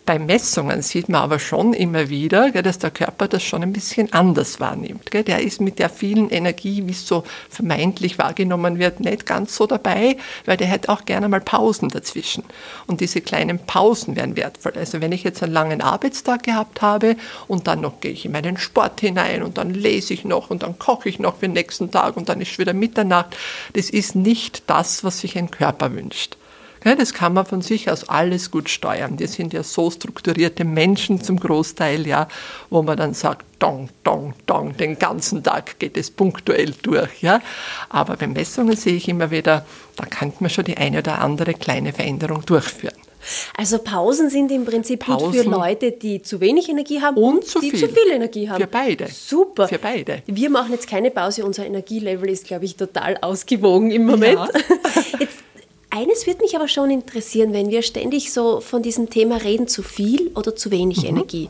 Bei 0.05 0.19
Messungen 0.19 0.83
sieht 0.83 1.09
man 1.09 1.23
aber 1.23 1.39
schon 1.39 1.73
immer 1.73 2.09
wieder, 2.09 2.51
dass 2.51 2.77
der 2.77 2.91
Körper 2.91 3.27
das 3.27 3.41
schon 3.41 3.63
ein 3.63 3.73
bisschen 3.73 4.13
anders 4.13 4.59
wahrnimmt. 4.59 5.11
Der 5.11 5.41
ist 5.41 5.61
mit 5.61 5.79
der 5.79 5.89
vielen 5.89 6.29
Energie, 6.29 6.85
wie 6.85 6.91
es 6.91 7.07
so 7.07 7.23
vermeintlich 7.49 8.19
wahrgenommen 8.19 8.77
wird, 8.77 8.99
nicht 8.99 9.25
ganz 9.25 9.55
so 9.55 9.65
dabei, 9.65 10.17
weil 10.45 10.57
der 10.57 10.67
hätte 10.67 10.89
auch 10.89 11.05
gerne 11.05 11.27
mal 11.27 11.41
Pausen 11.41 11.89
dazwischen. 11.89 12.43
Und 12.85 13.01
diese 13.01 13.19
kleinen 13.19 13.57
Pausen 13.57 14.15
wären 14.15 14.35
wertvoll. 14.35 14.73
Also 14.75 15.01
wenn 15.01 15.11
ich 15.11 15.23
jetzt 15.23 15.41
einen 15.41 15.53
langen 15.53 15.81
Arbeitstag 15.81 16.43
gehabt 16.43 16.83
habe 16.83 17.15
und 17.47 17.65
dann 17.65 17.81
noch 17.81 17.99
gehe 17.99 18.11
ich 18.11 18.25
in 18.25 18.31
meinen 18.31 18.57
Sport 18.57 18.99
hinein 19.01 19.41
und 19.41 19.57
dann 19.57 19.73
lese 19.73 20.13
ich 20.13 20.23
noch 20.23 20.51
und 20.51 20.61
dann 20.61 20.77
koche 20.77 21.09
ich 21.09 21.17
noch 21.17 21.37
für 21.37 21.47
den 21.47 21.53
nächsten 21.53 21.84
Tag 21.91 22.17
und 22.17 22.29
dann 22.29 22.41
ist 22.41 22.57
wieder 22.59 22.73
Mitternacht, 22.73 23.35
das 23.73 23.89
ist 23.89 24.15
nicht 24.15 24.63
das, 24.67 25.03
was 25.03 25.19
sich 25.19 25.37
ein 25.37 25.51
Körper 25.51 25.93
wünscht. 25.93 26.37
Das 26.85 27.15
kann 27.15 27.33
man 27.33 27.47
von 27.47 27.63
sich 27.63 27.89
aus 27.89 28.07
alles 28.09 28.51
gut 28.51 28.69
steuern. 28.69 29.17
Wir 29.17 29.27
sind 29.27 29.53
ja 29.53 29.63
so 29.63 29.89
strukturierte 29.89 30.63
Menschen 30.63 31.19
zum 31.19 31.39
Großteil, 31.39 32.05
ja, 32.05 32.27
wo 32.69 32.83
man 32.83 32.95
dann 32.95 33.15
sagt, 33.15 33.43
dong, 33.57 33.89
dong, 34.03 34.35
dong, 34.45 34.77
den 34.77 34.99
ganzen 34.99 35.41
Tag 35.41 35.79
geht 35.79 35.97
es 35.97 36.11
punktuell 36.11 36.75
durch, 36.83 37.23
ja. 37.23 37.41
Aber 37.89 38.17
bei 38.17 38.27
Messungen 38.27 38.75
sehe 38.75 38.93
ich 38.93 39.07
immer 39.09 39.31
wieder, 39.31 39.65
da 39.95 40.05
kann 40.05 40.31
man 40.39 40.51
schon 40.51 40.65
die 40.65 40.77
eine 40.77 40.99
oder 40.99 41.21
andere 41.21 41.55
kleine 41.55 41.91
Veränderung 41.91 42.45
durchführen. 42.45 42.93
Also 43.57 43.79
Pausen 43.79 44.29
sind 44.29 44.51
im 44.51 44.65
Prinzip 44.65 45.01
Pausen 45.05 45.31
gut 45.31 45.35
für 45.35 45.49
Leute, 45.49 45.91
die 45.91 46.21
zu 46.21 46.39
wenig 46.39 46.69
Energie 46.69 47.01
haben 47.01 47.17
und, 47.17 47.35
und 47.35 47.45
zu 47.45 47.59
die 47.59 47.71
viel. 47.71 47.79
zu 47.79 47.87
viel 47.87 48.11
Energie 48.11 48.49
haben. 48.49 48.61
Für 48.61 48.67
beide. 48.67 49.07
Super. 49.07 49.67
Für 49.67 49.79
beide. 49.79 50.21
Wir 50.25 50.49
machen 50.49 50.71
jetzt 50.71 50.87
keine 50.87 51.11
Pause. 51.11 51.45
Unser 51.45 51.65
Energielevel 51.65 52.29
ist, 52.29 52.45
glaube 52.47 52.65
ich, 52.65 52.75
total 52.75 53.17
ausgewogen 53.21 53.91
im 53.91 54.05
Moment. 54.05 54.39
Ja. 54.39 54.49
Jetzt 55.19 55.37
eines 55.89 56.27
würde 56.27 56.41
mich 56.41 56.55
aber 56.55 56.67
schon 56.67 56.91
interessieren, 56.91 57.53
wenn 57.53 57.69
wir 57.69 57.81
ständig 57.81 58.33
so 58.33 58.59
von 58.59 58.81
diesem 58.81 59.09
Thema 59.09 59.37
reden, 59.37 59.67
zu 59.67 59.81
viel 59.81 60.31
oder 60.35 60.55
zu 60.55 60.71
wenig 60.71 61.03
mhm. 61.03 61.09
Energie 61.09 61.49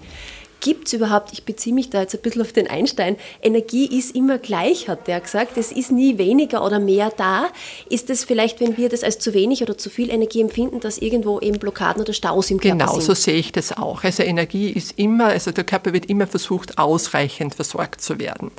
gibt 0.66 0.88
es 0.88 0.94
überhaupt, 0.94 1.32
ich 1.32 1.46
beziehe 1.46 1.76
mich 1.76 1.92
da 1.92 2.02
jetzt 2.02 2.16
ein 2.16 2.22
bisschen 2.22 2.42
auf 2.42 2.52
den 2.52 2.68
Einstein, 2.68 3.18
Energie 3.44 3.86
ist 3.86 4.16
immer 4.16 4.40
gleich, 4.40 4.90
hat 4.90 5.08
der 5.08 5.22
gesagt. 5.22 5.58
Es 5.58 5.72
ist 5.72 5.92
nie 5.92 6.18
weniger 6.18 6.66
oder 6.66 6.80
mehr 6.80 7.12
da. 7.16 7.50
Ist 7.88 8.10
es 8.10 8.24
vielleicht, 8.24 8.60
wenn 8.62 8.76
wir 8.76 8.90
das 8.90 9.04
als 9.04 9.20
zu 9.20 9.36
wenig 9.36 9.62
oder 9.62 9.78
zu 9.78 9.92
viel 9.92 10.10
Energie 10.10 10.42
empfinden, 10.42 10.80
dass 10.80 10.98
irgendwo 10.98 11.40
eben 11.40 11.60
Blockaden 11.60 12.02
oder 12.02 12.14
Staus 12.14 12.50
im 12.50 12.60
Körper 12.60 12.78
genau, 12.78 12.94
sind? 12.94 13.02
Genau, 13.02 13.06
so 13.06 13.14
sehe 13.14 13.36
ich 13.36 13.52
das 13.52 13.78
auch. 13.78 14.04
Also 14.04 14.24
Energie 14.24 14.72
ist 14.72 14.98
immer, 14.98 15.26
also 15.26 15.52
der 15.52 15.66
Körper 15.66 15.94
wird 15.94 16.08
immer 16.08 16.26
versucht, 16.26 16.80
ausreichend 16.80 17.54
versorgt 17.54 18.02
zu 18.02 18.18
werden. 18.18 18.50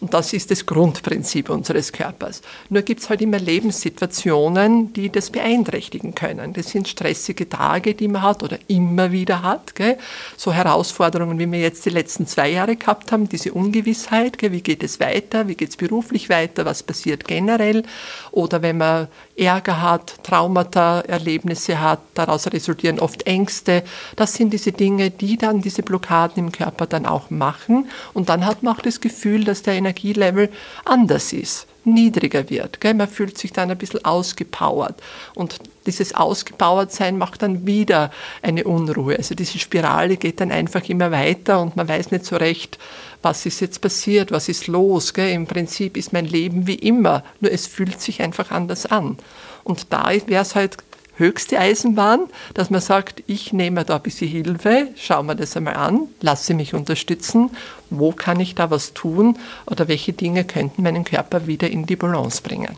Und 0.00 0.14
das 0.14 0.32
ist 0.32 0.50
das 0.50 0.64
Grundprinzip 0.64 1.50
unseres 1.50 1.92
Körpers. 1.92 2.40
Nur 2.70 2.80
gibt 2.80 3.02
es 3.02 3.10
halt 3.10 3.20
immer 3.20 3.38
Lebenssituationen, 3.38 4.94
die 4.94 5.10
das 5.10 5.28
beeinträchtigen 5.28 6.14
können. 6.14 6.54
Das 6.54 6.70
sind 6.70 6.88
stressige 6.88 7.50
Tage, 7.50 7.94
die 7.94 8.08
man 8.08 8.22
hat 8.22 8.42
oder 8.42 8.58
immer 8.66 9.12
wieder 9.12 9.42
hat. 9.42 9.74
Gell? 9.74 9.98
So 10.38 10.54
Herausforderungen 10.54 11.38
wie 11.38 11.49
wir 11.52 11.60
jetzt 11.60 11.84
die 11.86 11.90
letzten 11.90 12.26
zwei 12.26 12.50
Jahre 12.50 12.76
gehabt 12.76 13.12
haben, 13.12 13.28
diese 13.28 13.52
Ungewissheit, 13.52 14.36
wie 14.40 14.60
geht 14.60 14.82
es 14.82 15.00
weiter, 15.00 15.48
wie 15.48 15.54
geht 15.54 15.70
es 15.70 15.76
beruflich 15.76 16.28
weiter, 16.28 16.64
was 16.64 16.82
passiert 16.82 17.26
generell, 17.26 17.82
oder 18.30 18.62
wenn 18.62 18.78
man 18.78 19.08
Ärger 19.40 19.80
hat, 19.80 20.22
Traumata, 20.22 21.00
Erlebnisse 21.00 21.80
hat, 21.80 22.00
daraus 22.14 22.46
resultieren 22.46 23.00
oft 23.00 23.26
Ängste. 23.26 23.82
Das 24.16 24.34
sind 24.34 24.52
diese 24.52 24.72
Dinge, 24.72 25.10
die 25.10 25.36
dann 25.36 25.62
diese 25.62 25.82
Blockaden 25.82 26.44
im 26.44 26.52
Körper 26.52 26.86
dann 26.86 27.06
auch 27.06 27.30
machen. 27.30 27.88
Und 28.12 28.28
dann 28.28 28.44
hat 28.44 28.62
man 28.62 28.76
auch 28.76 28.82
das 28.82 29.00
Gefühl, 29.00 29.44
dass 29.44 29.62
der 29.62 29.74
Energielevel 29.74 30.50
anders 30.84 31.32
ist 31.32 31.66
niedriger 31.84 32.50
wird. 32.50 32.80
Gell? 32.80 32.94
Man 32.94 33.08
fühlt 33.08 33.38
sich 33.38 33.52
dann 33.52 33.70
ein 33.70 33.78
bisschen 33.78 34.04
ausgepowert. 34.04 35.00
Und 35.34 35.56
dieses 35.86 36.14
Ausgepowertsein 36.14 37.16
macht 37.16 37.42
dann 37.42 37.66
wieder 37.66 38.10
eine 38.42 38.64
Unruhe. 38.64 39.16
Also 39.16 39.34
diese 39.34 39.58
Spirale 39.58 40.16
geht 40.16 40.40
dann 40.40 40.52
einfach 40.52 40.88
immer 40.88 41.10
weiter 41.10 41.60
und 41.60 41.76
man 41.76 41.88
weiß 41.88 42.10
nicht 42.10 42.26
so 42.26 42.36
recht, 42.36 42.78
was 43.22 43.46
ist 43.46 43.60
jetzt 43.60 43.80
passiert, 43.80 44.30
was 44.32 44.48
ist 44.48 44.66
los. 44.66 45.14
Gell? 45.14 45.32
Im 45.32 45.46
Prinzip 45.46 45.96
ist 45.96 46.12
mein 46.12 46.26
Leben 46.26 46.66
wie 46.66 46.74
immer, 46.74 47.22
nur 47.40 47.52
es 47.52 47.66
fühlt 47.66 48.00
sich 48.00 48.22
einfach 48.22 48.50
anders 48.50 48.86
an. 48.86 49.18
Und 49.64 49.92
da 49.92 50.10
wäre 50.26 50.42
es 50.42 50.54
halt 50.54 50.78
höchste 51.16 51.58
Eisenbahn, 51.58 52.26
dass 52.54 52.70
man 52.70 52.80
sagt, 52.80 53.22
ich 53.26 53.52
nehme 53.52 53.84
da 53.84 53.96
ein 53.96 54.02
bisschen 54.02 54.28
Hilfe, 54.28 54.88
schau 54.96 55.22
mir 55.22 55.36
das 55.36 55.56
einmal 55.56 55.74
an, 55.74 56.08
lasse 56.22 56.54
mich 56.54 56.74
unterstützen, 56.74 57.50
wo 57.90 58.10
kann 58.12 58.40
ich 58.40 58.54
da 58.54 58.70
was 58.70 58.94
tun 58.94 59.38
oder 59.66 59.86
welche 59.86 60.14
Dinge 60.14 60.44
könnten 60.44 60.82
meinen 60.82 61.04
Körper 61.04 61.46
wieder 61.46 61.70
in 61.70 61.84
die 61.84 61.96
Balance 61.96 62.42
bringen. 62.42 62.76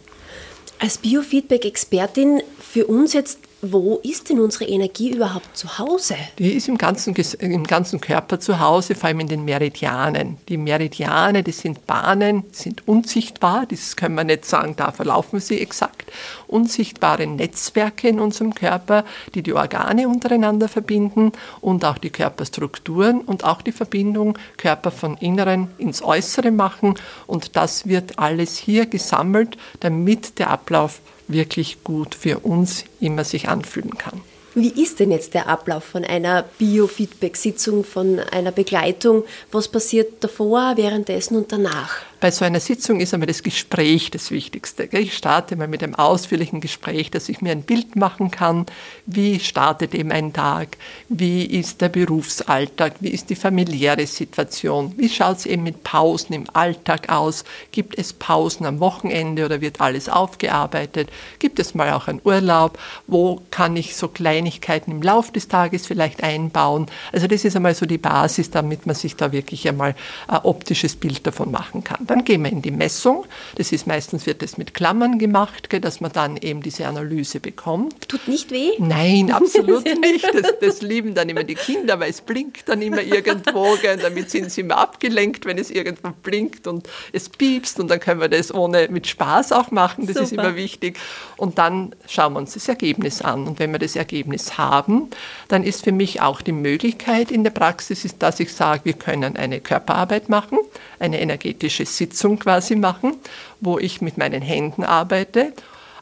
Als 0.81 0.99
Biofeedback-Expertin 0.99 2.43
für 2.59 2.89
uns 2.89 3.13
jetzt 3.13 3.39
wo 3.65 4.01
ist 4.03 4.29
denn 4.29 4.41
unsere 4.41 4.65
Energie 4.65 5.13
überhaupt 5.15 5.57
zu 5.57 5.79
Hause? 5.79 6.17
Die 6.37 6.53
ist 6.53 6.67
im 6.67 6.79
ganzen, 6.79 7.15
im 7.15 7.65
ganzen 7.65 8.01
Körper 8.01 8.41
zu 8.41 8.59
Hause, 8.59 8.97
vor 8.97 9.07
allem 9.07 9.21
in 9.21 9.29
den 9.29 9.45
Meridianen. 9.45 10.39
Die 10.49 10.57
Meridiane, 10.57 11.45
das 11.45 11.61
sind 11.61 11.87
Bahnen, 11.87 12.43
sind 12.51 12.89
unsichtbar, 12.89 13.67
das 13.67 13.95
können 13.95 14.17
wir 14.17 14.25
nicht 14.25 14.47
sagen, 14.47 14.75
da 14.77 14.91
verlaufen 14.91 15.39
sie 15.39 15.61
exakt. 15.61 16.11
Unsichtbare 16.49 17.25
Netzwerke 17.29 18.09
in 18.09 18.19
unserem 18.19 18.53
Körper, 18.53 19.05
die 19.37 19.45
die 19.45 19.53
Organe 19.53 20.09
untereinander 20.09 20.67
verbinden 20.67 21.31
und 21.61 21.85
auch 21.85 21.99
die 21.99 22.11
Körperstrukturen 22.11 23.21
und 23.21 23.45
auch 23.45 23.63
die 23.63 23.71
Verbindung 23.71 24.37
Körper 24.57 24.91
von 24.91 25.17
Inneren 25.19 25.69
ins 25.79 26.03
Äußere 26.03 26.51
machen. 26.51 26.97
Und 27.29 27.55
das 27.55 27.87
wird 27.87 28.19
alles 28.19 28.59
hier 28.59 28.87
gesammelt, 28.87 29.57
damit 29.79 30.41
der 30.41 30.51
Ablauf 30.51 31.01
wirklich 31.29 31.85
gut 31.85 32.15
für 32.15 32.41
uns 32.41 32.85
immer 33.01 33.25
sich 33.25 33.49
anfühlen 33.49 33.97
kann. 33.99 34.21
Wie 34.55 34.83
ist 34.83 35.01
denn 35.01 35.11
jetzt 35.11 35.33
der 35.33 35.49
Ablauf 35.49 35.83
von 35.83 36.05
einer 36.05 36.45
Biofeedback-Sitzung, 36.59 37.85
von 37.85 38.19
einer 38.19 38.53
Begleitung? 38.53 39.25
Was 39.51 39.69
passiert 39.69 40.23
davor, 40.23 40.75
währenddessen 40.77 41.37
und 41.37 41.51
danach? 41.53 42.03
Bei 42.23 42.31
so 42.31 42.45
einer 42.45 42.61
Sitzung 42.61 43.01
ist 43.01 43.13
einmal 43.13 43.27
das 43.27 43.43
Gespräch 43.43 44.13
das 44.13 44.31
Wichtigste. 44.31 44.85
Ich 44.93 45.17
starte 45.17 45.57
mal 45.57 45.67
mit 45.67 45.83
einem 45.83 45.97
ausführlichen 45.97 46.61
Gespräch, 46.61 47.11
dass 47.11 47.29
ich 47.29 47.41
mir 47.41 47.51
ein 47.51 47.63
Bild 47.63 47.97
machen 47.97 48.31
kann, 48.31 48.67
wie 49.07 49.41
startet 49.41 49.93
eben 49.93 50.13
ein 50.13 50.33
Tag, 50.33 50.77
wie 51.09 51.45
ist 51.45 51.81
der 51.81 51.89
Berufsalltag, 51.89 52.95
wie 53.01 53.09
ist 53.09 53.29
die 53.31 53.35
familiäre 53.35 54.07
Situation, 54.07 54.95
wie 54.99 55.09
schaut 55.09 55.39
es 55.39 55.47
eben 55.47 55.65
mit 55.65 55.83
Pausen 55.83 56.33
im 56.33 56.45
Alltag 56.53 57.09
aus, 57.09 57.43
gibt 57.73 57.99
es 57.99 58.13
Pausen 58.13 58.67
am 58.67 58.79
Wochenende 58.79 59.45
oder 59.45 59.61
wird 59.61 59.81
alles 59.81 60.09
aufgearbeitet, 60.09 61.11
gibt 61.41 61.59
es 61.59 61.75
mal 61.75 61.91
auch 61.93 62.07
einen 62.07 62.21
Urlaub, 62.23 62.79
wo 63.09 63.43
kann 63.51 63.75
ich 63.77 63.97
so 63.97 64.07
Kleinigkeiten 64.07 64.93
im 64.93 65.03
Laufe 65.03 65.33
des 65.33 65.49
Tages 65.49 65.89
vielleicht 65.89 66.23
einbauen. 66.23 66.87
Also 67.11 67.27
das 67.27 67.45
ist 67.45 67.57
einmal 67.57 67.75
so 67.75 67.85
die 67.85 67.99
Basis, 67.99 68.53
damit 68.53 68.87
man 68.87 68.95
sich 68.95 69.17
da 69.17 69.33
wirklich 69.33 69.69
einmal 69.69 69.97
ein 70.29 70.41
optisches 70.45 70.95
Bild 70.95 71.27
davon 71.27 71.51
machen 71.51 71.83
kann. 71.83 72.12
Dann 72.13 72.25
gehen 72.25 72.43
wir 72.43 72.53
in 72.53 72.61
die 72.61 72.71
Messung. 72.71 73.25
Das 73.55 73.73
ist 73.73 73.87
meistens 73.87 74.27
wird 74.27 74.43
das 74.43 74.59
mit 74.59 74.75
Klammern 74.75 75.19
gemacht, 75.19 75.69
dass 75.83 76.03
man 76.03 76.13
dann 76.13 76.37
eben 76.37 76.61
diese 76.61 76.87
Analyse 76.87 77.41
bekommt. 77.41 78.07
Tut 78.07 78.29
nicht 78.29 78.51
weh? 78.51 78.73
Nein, 78.79 79.31
absolut 79.33 79.85
nicht. 79.85 80.27
Das, 80.35 80.53
das, 80.61 80.83
lieben 80.83 81.15
dann 81.15 81.31
immer 81.31 81.43
die 81.43 81.55
Kinder, 81.55 81.99
weil 82.01 82.11
es 82.11 82.21
blinkt 82.21 82.69
dann 82.69 82.83
immer 82.83 83.01
irgendwo. 83.01 83.77
Damit 83.83 84.31
sind 84.31 84.51
sie 84.51 84.61
immer 84.61 84.77
abgelenkt, 84.77 85.47
wenn 85.47 85.57
es 85.57 85.71
irgendwo 85.71 86.11
blinkt 86.23 86.67
und 86.67 86.87
es 87.13 87.31
piepst. 87.31 87.81
Und 87.81 87.91
dann 87.91 87.99
können 87.99 88.21
wir 88.21 88.29
das 88.29 88.53
ohne 88.53 88.89
mit 88.91 89.07
Spaß 89.07 89.53
auch 89.53 89.71
machen. 89.71 90.07
Das 90.07 90.17
Super. 90.17 90.25
ist 90.25 90.33
immer 90.33 90.57
wichtig. 90.57 90.99
Und 91.39 91.57
dann 91.57 91.95
schauen 92.07 92.35
wir 92.35 92.41
uns 92.41 92.53
das 92.53 92.69
Ergebnis 92.69 93.23
an. 93.23 93.47
Und 93.47 93.59
wenn 93.59 93.73
wir 93.73 93.79
das 93.79 93.97
Ergebnis 93.97 94.59
haben, 94.59 95.09
dann 95.49 95.65
ist 95.65 95.83
für 95.83 95.93
mich 95.93 96.21
auch 96.21 96.43
die 96.43 96.53
Möglichkeit 96.53 97.31
in 97.31 97.43
der 97.43 97.53
Praxis, 97.53 98.05
ist, 98.05 98.23
dass 98.23 98.39
ich 98.39 98.53
sage, 98.53 98.83
wir 98.85 98.93
können 98.93 99.37
eine 99.37 99.61
Körperarbeit 99.61 100.29
machen, 100.29 100.59
eine 100.99 101.23
energetische 101.23 101.87
Sitzung 102.03 102.39
quasi 102.39 102.77
machen, 102.77 103.15
wo 103.61 103.79
ich 103.79 104.01
mit 104.01 104.19
meinen 104.19 104.43
Händen 104.43 104.85
arbeite 104.85 105.53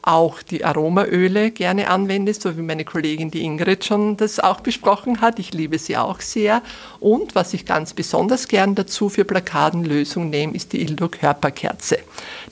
auch 0.02 0.42
die 0.42 0.64
Aromaöle 0.64 1.50
gerne 1.50 1.90
anwende, 1.90 2.32
so 2.32 2.56
wie 2.56 2.62
meine 2.62 2.84
Kollegin 2.84 3.30
die 3.30 3.42
Ingrid 3.42 3.84
schon 3.84 4.16
das 4.16 4.40
auch 4.40 4.60
besprochen 4.60 5.20
hat. 5.20 5.38
Ich 5.38 5.52
liebe 5.52 5.78
sie 5.78 5.96
auch 5.96 6.20
sehr. 6.20 6.62
Und 7.00 7.34
was 7.34 7.52
ich 7.52 7.66
ganz 7.66 7.92
besonders 7.92 8.48
gern 8.48 8.74
dazu 8.74 9.08
für 9.08 9.24
Blockadenlösung 9.24 10.30
nehme, 10.30 10.54
ist 10.54 10.72
die 10.72 10.80
Ildo-Körperkerze. 10.80 11.98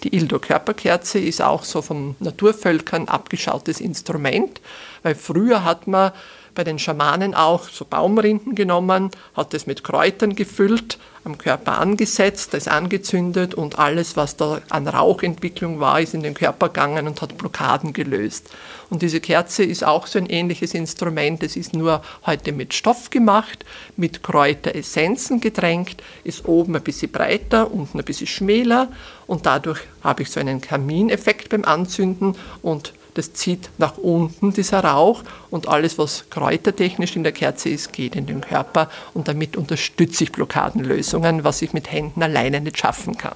Die 0.02 0.14
Ildo-Körperkerze 0.14 1.18
ist 1.18 1.40
auch 1.40 1.64
so 1.64 1.80
von 1.80 2.16
Naturvölkern 2.20 3.08
abgeschautes 3.08 3.80
Instrument, 3.80 4.60
weil 5.02 5.14
früher 5.14 5.64
hat 5.64 5.86
man 5.86 6.12
bei 6.58 6.64
den 6.64 6.80
Schamanen 6.80 7.36
auch 7.36 7.68
so 7.68 7.84
Baumrinden 7.84 8.56
genommen, 8.56 9.12
hat 9.36 9.54
es 9.54 9.68
mit 9.68 9.84
Kräutern 9.84 10.34
gefüllt, 10.34 10.98
am 11.22 11.38
Körper 11.38 11.78
angesetzt, 11.78 12.52
das 12.52 12.66
angezündet 12.66 13.54
und 13.54 13.78
alles, 13.78 14.16
was 14.16 14.36
da 14.36 14.60
an 14.68 14.88
Rauchentwicklung 14.88 15.78
war, 15.78 16.00
ist 16.00 16.14
in 16.14 16.24
den 16.24 16.34
Körper 16.34 16.66
gegangen 16.66 17.06
und 17.06 17.22
hat 17.22 17.38
Blockaden 17.38 17.92
gelöst. 17.92 18.50
Und 18.90 19.02
diese 19.02 19.20
Kerze 19.20 19.62
ist 19.62 19.84
auch 19.84 20.08
so 20.08 20.18
ein 20.18 20.26
ähnliches 20.26 20.74
Instrument. 20.74 21.44
Es 21.44 21.54
ist 21.54 21.74
nur 21.74 22.02
heute 22.26 22.50
mit 22.50 22.74
Stoff 22.74 23.10
gemacht, 23.10 23.64
mit 23.96 24.24
Kräuteressenzen 24.24 25.40
getränkt, 25.40 26.02
ist 26.24 26.48
oben 26.48 26.74
ein 26.74 26.82
bisschen 26.82 27.12
breiter, 27.12 27.70
unten 27.70 28.00
ein 28.00 28.04
bisschen 28.04 28.26
schmäler 28.26 28.88
und 29.28 29.46
dadurch 29.46 29.82
habe 30.02 30.22
ich 30.22 30.30
so 30.30 30.40
einen 30.40 30.60
Kamineffekt 30.60 31.50
beim 31.50 31.64
Anzünden 31.64 32.34
und 32.62 32.94
das 33.18 33.32
zieht 33.32 33.68
nach 33.78 33.98
unten, 33.98 34.52
dieser 34.52 34.84
Rauch, 34.84 35.24
und 35.50 35.68
alles, 35.68 35.98
was 35.98 36.30
kräutertechnisch 36.30 37.16
in 37.16 37.24
der 37.24 37.32
Kerze 37.32 37.68
ist, 37.68 37.92
geht 37.92 38.14
in 38.16 38.26
den 38.26 38.40
Körper 38.40 38.88
und 39.12 39.28
damit 39.28 39.56
unterstütze 39.56 40.24
ich 40.24 40.32
Blockadenlösungen, 40.32 41.44
was 41.44 41.60
ich 41.60 41.72
mit 41.72 41.90
Händen 41.90 42.22
alleine 42.22 42.60
nicht 42.60 42.78
schaffen 42.78 43.18
kann. 43.18 43.34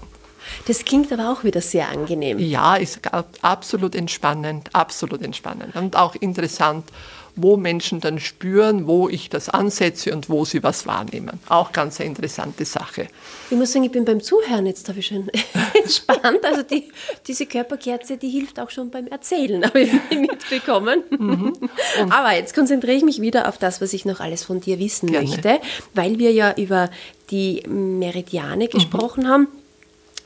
Das 0.66 0.84
klingt 0.84 1.12
aber 1.12 1.32
auch 1.32 1.44
wieder 1.44 1.60
sehr 1.60 1.88
angenehm. 1.88 2.38
Ja, 2.38 2.76
ist 2.76 3.00
absolut 3.42 3.94
entspannend, 3.94 4.74
absolut 4.74 5.22
entspannend 5.22 5.74
und 5.74 5.96
auch 5.96 6.14
interessant 6.14 6.84
wo 7.34 7.56
Menschen 7.56 8.00
dann 8.00 8.18
spüren, 8.18 8.86
wo 8.86 9.08
ich 9.08 9.30
das 9.30 9.48
ansetze 9.48 10.12
und 10.12 10.28
wo 10.28 10.44
sie 10.44 10.62
was 10.62 10.86
wahrnehmen. 10.86 11.40
Auch 11.48 11.72
ganz 11.72 12.00
eine 12.00 12.08
interessante 12.08 12.64
Sache. 12.64 13.08
Ich 13.50 13.56
muss 13.56 13.72
sagen, 13.72 13.84
ich 13.84 13.92
bin 13.92 14.04
beim 14.04 14.22
Zuhören 14.22 14.66
jetzt 14.66 14.88
ich 14.88 15.06
schon 15.06 15.30
entspannt. 15.74 16.44
Also 16.44 16.62
die, 16.62 16.90
diese 17.26 17.46
Körperkerze, 17.46 18.16
die 18.18 18.28
hilft 18.28 18.60
auch 18.60 18.70
schon 18.70 18.90
beim 18.90 19.06
Erzählen, 19.06 19.64
habe 19.64 19.80
ich 19.80 19.92
mitbekommen. 20.10 21.02
Mhm. 21.10 21.54
Aber 22.10 22.34
jetzt 22.34 22.54
konzentriere 22.54 22.96
ich 22.96 23.04
mich 23.04 23.20
wieder 23.20 23.48
auf 23.48 23.56
das, 23.56 23.80
was 23.80 23.92
ich 23.92 24.04
noch 24.04 24.20
alles 24.20 24.44
von 24.44 24.60
dir 24.60 24.78
wissen 24.78 25.10
Gerne. 25.10 25.28
möchte, 25.28 25.60
weil 25.94 26.18
wir 26.18 26.32
ja 26.32 26.54
über 26.56 26.90
die 27.30 27.62
Meridiane 27.66 28.68
gesprochen 28.68 29.24
mhm. 29.24 29.28
haben. 29.28 29.48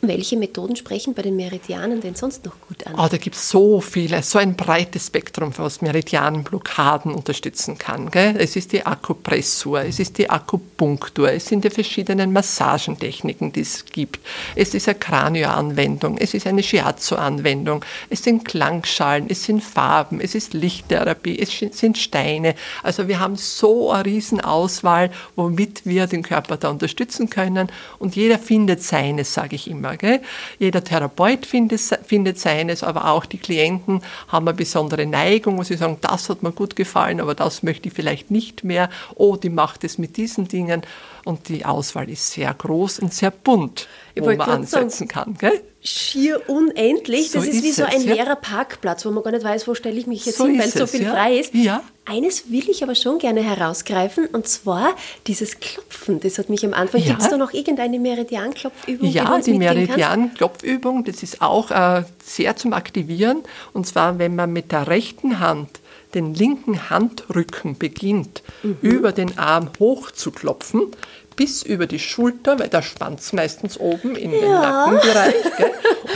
Welche 0.03 0.37
Methoden 0.37 0.77
sprechen 0.77 1.15
bei 1.15 1.23
den 1.23 1.37
Meridianen 1.37 2.01
denn 2.01 2.15
sonst 2.15 2.45
noch 2.45 2.61
gut 2.69 2.87
an? 2.87 2.95
Oh, 2.99 3.09
da 3.11 3.17
gibt 3.17 3.35
es 3.35 3.49
so 3.49 3.81
viele, 3.81 4.23
so 4.23 4.39
ein 4.39 4.55
breites 4.55 5.07
Spektrum, 5.07 5.53
was 5.57 5.81
Meridianenblockaden 5.81 7.13
unterstützen 7.13 7.79
kann. 7.79 8.11
Gell? 8.11 8.37
Es 8.39 8.57
ist 8.57 8.73
die 8.73 8.85
Akupressur, 8.85 9.81
es 9.81 9.99
ist 9.99 10.19
die 10.19 10.29
Akupunktur, 10.29 11.33
es 11.33 11.47
sind 11.47 11.65
die 11.65 11.71
verschiedenen 11.71 12.33
Massagentechniken, 12.33 13.53
die 13.53 13.63
es 13.63 13.87
gibt. 13.87 14.21
Es 14.55 14.75
ist 14.75 14.87
eine 14.87 14.99
Kranioanwendung, 14.99 16.19
es 16.19 16.35
ist 16.35 16.47
eine 16.47 16.63
Shiatsu-Anwendung, 16.63 17.85
es 18.11 18.23
sind 18.23 18.45
Klangschalen, 18.45 19.27
es 19.31 19.45
sind 19.45 19.65
Farben, 19.65 20.21
es 20.21 20.35
ist 20.35 20.53
Lichttherapie, 20.53 21.39
es 21.39 21.51
sind 21.77 21.97
Steine. 21.97 22.55
Also 22.83 23.09
wir 23.09 23.19
haben 23.19 23.37
so 23.37 23.91
eine 23.91 24.05
Riesenauswahl, 24.05 25.11
womit 25.37 25.87
wir 25.87 26.07
den 26.07 26.23
Körper 26.23 26.59
da 26.59 26.69
unterstützen 26.69 27.31
können 27.31 27.69
und 27.99 28.15
jeder 28.15 28.39
findet 28.39 28.83
seines, 28.83 29.33
sage 29.33 29.57
ich 29.57 29.71
immer. 29.71 29.86
Gell? 29.95 30.21
Jeder 30.59 30.83
Therapeut 30.83 31.47
findet, 31.47 31.81
findet 32.05 32.39
seines, 32.39 32.83
aber 32.83 33.11
auch 33.11 33.27
die 33.27 33.39
Klienten 33.39 34.03
haben 34.29 34.49
eine 34.49 34.57
besondere 34.57 35.07
Neigung, 35.07 35.59
wo 35.59 35.63
sie 35.63 35.77
sagen, 35.77 35.99
das 36.01 36.29
hat 36.29 36.43
mir 36.43 36.53
gut 36.53 36.77
gefallen, 36.77 37.21
aber 37.21 37.35
das 37.35 37.63
möchte 37.63 37.89
ich 37.89 37.95
vielleicht 37.95 38.31
nicht 38.31 38.65
mehr. 38.65 38.91
Oh, 39.15 39.37
die 39.37 39.51
macht 39.51 39.85
es 39.85 39.99
mit 39.99 40.17
diesen 40.17 40.49
Dingen. 40.49 40.83
Und 41.27 41.49
die 41.49 41.65
Auswahl 41.65 42.09
ist 42.09 42.31
sehr 42.31 42.55
groß 42.55 43.01
und 43.01 43.13
sehr 43.13 43.33
bunt, 43.33 43.89
ich 44.15 44.23
wo 44.23 44.27
man 44.27 44.43
ansetzen 44.43 45.09
sagen, 45.09 45.09
kann. 45.09 45.35
Gell? 45.37 45.61
Schier 45.83 46.49
unendlich. 46.49 47.33
So 47.33 47.41
das 47.41 47.49
ist, 47.49 47.57
ist 47.57 47.65
wie 47.65 47.73
so 47.73 47.83
ein 47.83 47.97
es, 47.97 48.05
leerer 48.05 48.29
ja. 48.29 48.35
Parkplatz, 48.37 49.05
wo 49.05 49.11
man 49.11 49.25
gar 49.25 49.33
nicht 49.33 49.43
weiß, 49.43 49.67
wo 49.67 49.75
stelle 49.75 49.99
ich 49.99 50.07
mich 50.07 50.25
jetzt 50.25 50.39
so 50.39 50.47
hin, 50.47 50.57
weil 50.57 50.69
so 50.69 50.87
viel 50.87 51.03
ja. 51.03 51.13
frei 51.13 51.39
ist. 51.39 51.53
Ja. 51.53 51.83
Eines 52.05 52.49
will 52.53 52.71
ich 52.71 52.85
aber 52.85 52.95
schon 52.95 53.19
gerne 53.19 53.43
herausgreifen, 53.43 54.27
und 54.27 54.47
zwar 54.47 54.95
dieses 55.27 55.59
Klopfen. 55.59 56.21
Das 56.21 56.39
hat 56.39 56.49
mich 56.49 56.65
am 56.65 56.75
Anfang. 56.75 57.01
Ja. 57.01 57.09
Gibt 57.09 57.23
es 57.23 57.29
da 57.29 57.37
noch 57.37 57.53
irgendeine 57.53 57.99
Meridian-Klopfübung? 57.99 59.11
Ja, 59.11 59.37
die, 59.39 59.51
die 59.51 59.59
Meridian-Klopfübung, 59.59 61.03
das 61.03 61.25
ist 61.25 61.43
auch 61.43 61.73
äh, 61.73 62.05
sehr 62.25 62.55
zum 62.55 62.73
Aktivieren. 62.73 63.43
Und 63.73 63.89
zwar, 63.89 64.21
wenn 64.21 64.37
man 64.37 64.53
mit 64.53 64.71
der 64.71 64.87
rechten 64.87 65.41
Hand 65.41 65.81
den 66.15 66.35
linken 66.35 66.91
Handrücken 66.91 67.77
beginnt, 67.79 68.43
mhm. 68.63 68.79
über 68.81 69.13
den 69.13 69.39
Arm 69.39 69.71
hoch 69.79 70.11
zu 70.11 70.31
klopfen, 70.31 70.93
bis 71.37 71.63
über 71.63 71.87
die 71.87 71.99
Schulter, 71.99 72.59
weil 72.59 72.69
der 72.69 72.83
Schwanz 72.83 73.33
meistens 73.33 73.79
oben 73.79 74.17
in 74.17 74.33
ja. 74.33 74.41
den 74.41 74.51
Nackenbereich, 74.51 75.57
gell? 75.57 75.73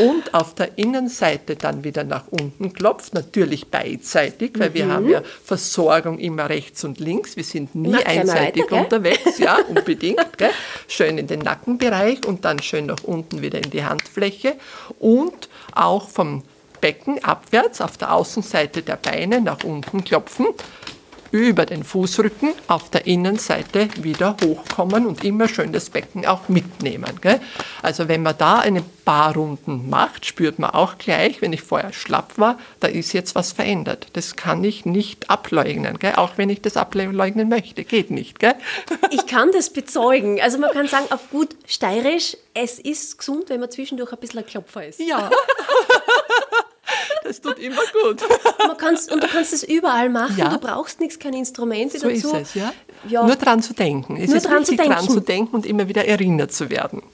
und 0.09 0.35
auf 0.35 0.55
der 0.55 0.79
Innenseite 0.79 1.57
dann 1.57 1.85
wieder 1.85 2.05
nach 2.05 2.25
unten 2.31 2.73
klopft, 2.73 3.13
natürlich 3.13 3.69
beidseitig, 3.69 4.53
weil 4.59 4.71
mhm. 4.71 4.75
wir 4.75 4.89
haben 4.89 5.11
ja 5.11 5.23
Versorgung 5.45 6.19
immer 6.19 6.49
rechts 6.49 6.83
und 6.85 6.99
links, 6.99 7.37
wir 7.37 7.45
sind 7.45 7.75
nie 7.75 7.95
einseitig 7.95 8.65
weiter, 8.65 8.83
unterwegs, 8.83 9.39
ja, 9.39 9.59
unbedingt, 9.69 10.39
gell? 10.39 10.51
schön 10.89 11.19
in 11.19 11.27
den 11.27 11.41
Nackenbereich 11.41 12.27
und 12.27 12.45
dann 12.47 12.61
schön 12.61 12.87
nach 12.87 13.05
unten 13.05 13.43
wieder 13.43 13.63
in 13.63 13.71
die 13.71 13.85
Handfläche 13.85 14.55
und 14.99 15.51
auch 15.73 16.09
vom 16.09 16.43
Becken 16.81 17.23
abwärts 17.25 17.81
auf 17.81 17.97
der 17.97 18.15
Außenseite 18.15 18.83
der 18.83 18.97
Beine 18.97 19.41
nach 19.41 19.65
unten 19.65 20.05
klopfen 20.05 20.47
über 21.33 21.65
den 21.67 21.85
Fußrücken 21.85 22.53
auf 22.67 22.91
der 22.91 23.07
Innenseite 23.07 23.89
wieder 24.03 24.37
hochkommen 24.43 25.07
und 25.07 25.25
immer 25.25 25.49
schön 25.49 25.73
das 25.73 25.91
Becken 25.91 26.27
auch 26.27 26.49
mitnehmen. 26.49 27.21
Gell? 27.21 27.41
Also 27.83 28.09
wenn 28.09 28.23
man 28.23 28.37
da 28.37 28.59
eine 28.59 28.83
paar 29.05 29.35
Runden 29.35 29.89
macht, 29.89 30.27
spürt 30.27 30.59
man 30.59 30.71
auch 30.71 30.99
gleich, 30.99 31.41
wenn 31.41 31.53
ich 31.53 31.63
vorher 31.63 31.93
schlapp 31.93 32.37
war, 32.37 32.59
da 32.81 32.89
ist 32.89 33.13
jetzt 33.13 33.35
was 33.35 33.53
verändert. 33.53 34.09
Das 34.15 34.37
kann 34.37 34.65
ich 34.65 34.85
nicht 34.85 35.31
ableugnen, 35.31 35.99
gell? 35.99 36.15
auch 36.17 36.33
wenn 36.37 36.51
ich 36.51 36.63
das 36.63 36.77
ableugnen 36.77 37.49
möchte. 37.49 37.85
Geht 37.85 38.11
nicht. 38.11 38.39
Gell? 38.39 38.55
Ich 39.13 39.27
kann 39.27 39.51
das 39.53 39.71
bezeugen. 39.71 40.41
Also 40.41 40.59
man 40.59 40.71
kann 40.71 40.87
sagen, 40.87 41.07
auf 41.11 41.31
gut 41.31 41.49
steirisch, 41.67 42.37
es 42.55 42.79
ist 42.79 43.19
gesund, 43.19 43.49
wenn 43.49 43.61
man 43.61 43.71
zwischendurch 43.71 44.13
ein 44.13 44.19
bisschen 44.19 44.41
ein 44.41 44.47
Klopfer 44.47 44.87
ist. 44.87 45.01
Ja. 45.01 45.31
Das 47.31 47.41
tut 47.41 47.61
immer 47.61 47.81
gut. 48.03 48.23
Man 48.67 48.77
kannst, 48.77 49.13
und 49.13 49.23
du 49.23 49.29
kannst 49.29 49.53
es 49.53 49.63
überall 49.63 50.09
machen. 50.09 50.37
Ja. 50.37 50.49
Du 50.49 50.59
brauchst 50.59 50.99
nichts, 50.99 51.17
keine 51.17 51.39
Instrumente 51.39 52.01
so 52.01 52.09
dazu. 52.09 52.35
Ist 52.35 52.49
es, 52.49 52.55
ja. 52.55 52.73
ja. 53.09 53.25
Nur 53.25 53.37
dran 53.37 53.63
zu 53.63 53.73
denken. 53.73 54.17
Es 54.17 54.27
Nur 54.27 54.39
ist 54.39 54.47
dran 54.47 54.63
wichtig, 54.63 54.79
zu 54.79 54.83
denken. 54.83 55.07
dran 55.07 55.09
zu 55.09 55.21
denken 55.21 55.55
und 55.55 55.65
immer 55.65 55.87
wieder 55.87 56.05
erinnert 56.07 56.51
zu 56.51 56.71
werden. 56.71 57.05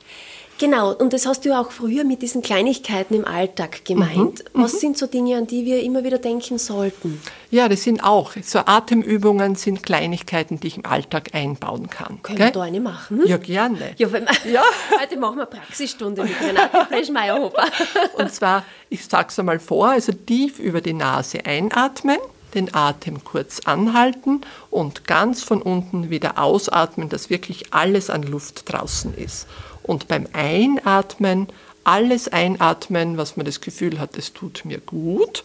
Genau, 0.58 0.92
und 0.92 1.12
das 1.12 1.26
hast 1.26 1.44
du 1.44 1.52
auch 1.58 1.70
früher 1.70 2.04
mit 2.04 2.22
diesen 2.22 2.40
Kleinigkeiten 2.40 3.14
im 3.14 3.24
Alltag 3.26 3.84
gemeint. 3.84 4.44
Mhm. 4.54 4.62
Was 4.62 4.74
mhm. 4.74 4.78
sind 4.78 4.98
so 4.98 5.06
Dinge, 5.06 5.36
an 5.36 5.46
die 5.46 5.66
wir 5.66 5.82
immer 5.82 6.02
wieder 6.02 6.18
denken 6.18 6.58
sollten? 6.58 7.20
Ja, 7.50 7.68
das 7.68 7.82
sind 7.82 8.02
auch, 8.02 8.32
so 8.42 8.60
Atemübungen 8.60 9.54
sind 9.54 9.82
Kleinigkeiten, 9.82 10.58
die 10.58 10.68
ich 10.68 10.78
im 10.78 10.86
Alltag 10.86 11.34
einbauen 11.34 11.90
kann. 11.90 12.22
Können 12.22 12.38
Gell? 12.38 12.46
wir 12.48 12.52
da 12.52 12.62
eine 12.62 12.80
machen? 12.80 13.26
Ja, 13.26 13.36
gerne. 13.36 13.94
Ja, 13.98 14.10
wenn, 14.10 14.26
ja. 14.50 14.62
Heute 15.00 15.18
machen 15.18 15.36
wir 15.36 15.48
eine 15.50 15.60
Praxisstunde 15.60 16.22
mit 16.22 16.40
Renate 16.40 16.86
Fleischmeier-Hopper. 16.86 17.64
Und 18.16 18.32
zwar, 18.32 18.64
ich 18.88 19.04
sage 19.04 19.28
es 19.28 19.38
einmal 19.38 19.58
vor, 19.58 19.90
also 19.90 20.12
tief 20.12 20.58
über 20.58 20.80
die 20.80 20.94
Nase 20.94 21.44
einatmen 21.44 22.18
den 22.54 22.74
Atem 22.74 23.22
kurz 23.22 23.60
anhalten 23.66 24.40
und 24.70 25.06
ganz 25.06 25.42
von 25.42 25.60
unten 25.60 26.08
wieder 26.08 26.38
ausatmen, 26.38 27.10
dass 27.10 27.28
wirklich 27.28 27.74
alles 27.74 28.08
an 28.08 28.22
Luft 28.22 28.72
draußen 28.72 29.14
ist 29.14 29.46
und 29.86 30.08
beim 30.08 30.26
Einatmen 30.32 31.48
alles 31.84 32.26
einatmen, 32.28 33.16
was 33.16 33.36
man 33.36 33.46
das 33.46 33.60
Gefühl 33.60 34.00
hat, 34.00 34.18
es 34.18 34.32
tut 34.32 34.64
mir 34.64 34.78
gut. 34.78 35.44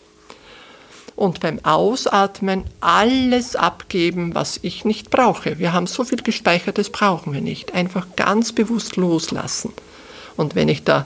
Und 1.16 1.40
beim 1.40 1.64
Ausatmen 1.64 2.64
alles 2.80 3.56
abgeben, 3.56 4.34
was 4.34 4.60
ich 4.64 4.84
nicht 4.84 5.12
brauche. 5.12 5.60
Wir 5.60 5.72
haben 5.72 5.86
so 5.86 6.04
viel 6.04 6.24
gespeichert, 6.24 6.80
das 6.80 6.90
brauchen 6.90 7.34
wir 7.34 7.42
nicht. 7.42 7.76
Einfach 7.76 8.08
ganz 8.16 8.54
bewusst 8.54 8.96
loslassen. 8.96 9.72
Und 10.36 10.56
wenn 10.56 10.68
ich 10.68 10.84
da 10.84 11.06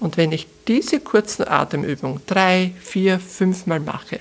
Und 0.00 0.16
wenn 0.16 0.32
ich 0.32 0.46
diese 0.66 1.00
kurzen 1.00 1.48
Atemübungen 1.48 2.20
drei, 2.26 2.72
vier, 2.80 3.18
fünfmal 3.18 3.80
mache, 3.80 4.20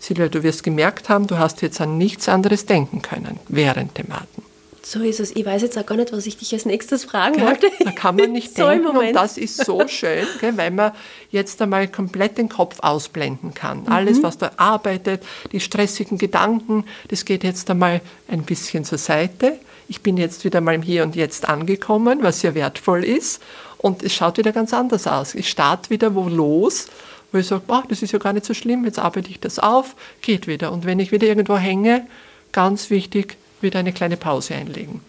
Silvia, 0.00 0.28
du 0.28 0.42
wirst 0.42 0.64
gemerkt 0.64 1.08
haben, 1.08 1.28
du 1.28 1.38
hast 1.38 1.62
jetzt 1.62 1.80
an 1.80 1.96
nichts 1.96 2.28
anderes 2.28 2.66
denken 2.66 3.02
können 3.02 3.38
während 3.48 3.98
dem 3.98 4.10
Atmen. 4.10 4.44
So 4.84 5.00
ist 5.00 5.20
es. 5.20 5.34
Ich 5.36 5.46
weiß 5.46 5.62
jetzt 5.62 5.78
auch 5.78 5.86
gar 5.86 5.94
nicht, 5.94 6.12
was 6.12 6.26
ich 6.26 6.36
dich 6.36 6.52
als 6.52 6.66
nächstes 6.66 7.04
fragen 7.04 7.36
gell? 7.36 7.46
wollte. 7.46 7.70
Da 7.84 7.92
kann 7.92 8.16
man 8.16 8.32
nicht 8.32 8.52
so 8.56 8.68
denken 8.68 8.88
und 8.88 9.12
das 9.12 9.38
ist 9.38 9.64
so 9.64 9.86
schön, 9.86 10.26
gell, 10.40 10.56
weil 10.56 10.72
man 10.72 10.90
jetzt 11.30 11.62
einmal 11.62 11.86
komplett 11.86 12.36
den 12.36 12.48
Kopf 12.48 12.80
ausblenden 12.80 13.54
kann. 13.54 13.82
Mhm. 13.82 13.92
Alles, 13.92 14.22
was 14.24 14.38
da 14.38 14.50
arbeitet, 14.56 15.22
die 15.52 15.60
stressigen 15.60 16.18
Gedanken, 16.18 16.84
das 17.08 17.24
geht 17.24 17.44
jetzt 17.44 17.70
einmal 17.70 18.00
ein 18.26 18.42
bisschen 18.42 18.84
zur 18.84 18.98
Seite. 18.98 19.58
Ich 19.86 20.00
bin 20.00 20.16
jetzt 20.16 20.44
wieder 20.44 20.60
mal 20.60 20.74
im 20.74 20.82
Hier 20.82 21.04
und 21.04 21.14
Jetzt 21.14 21.48
angekommen, 21.48 22.18
was 22.22 22.40
sehr 22.40 22.54
wertvoll 22.54 23.04
ist 23.04 23.40
und 23.82 24.02
es 24.02 24.14
schaut 24.14 24.38
wieder 24.38 24.52
ganz 24.52 24.72
anders 24.72 25.06
aus. 25.06 25.34
Ich 25.34 25.50
starte 25.50 25.90
wieder 25.90 26.14
wo 26.14 26.28
los, 26.28 26.86
wo 27.32 27.38
ich 27.38 27.46
sage, 27.46 27.64
oh, 27.68 27.82
das 27.88 28.02
ist 28.02 28.12
ja 28.12 28.18
gar 28.18 28.32
nicht 28.32 28.46
so 28.46 28.54
schlimm, 28.54 28.84
jetzt 28.84 28.98
arbeite 28.98 29.30
ich 29.30 29.40
das 29.40 29.58
auf, 29.58 29.96
geht 30.22 30.46
wieder. 30.46 30.72
Und 30.72 30.86
wenn 30.86 31.00
ich 31.00 31.12
wieder 31.12 31.26
irgendwo 31.26 31.56
hänge, 31.56 32.06
ganz 32.52 32.88
wichtig, 32.90 33.36
wieder 33.60 33.80
eine 33.80 33.92
kleine 33.92 34.16
Pause 34.16 34.54
einlegen. 34.54 35.00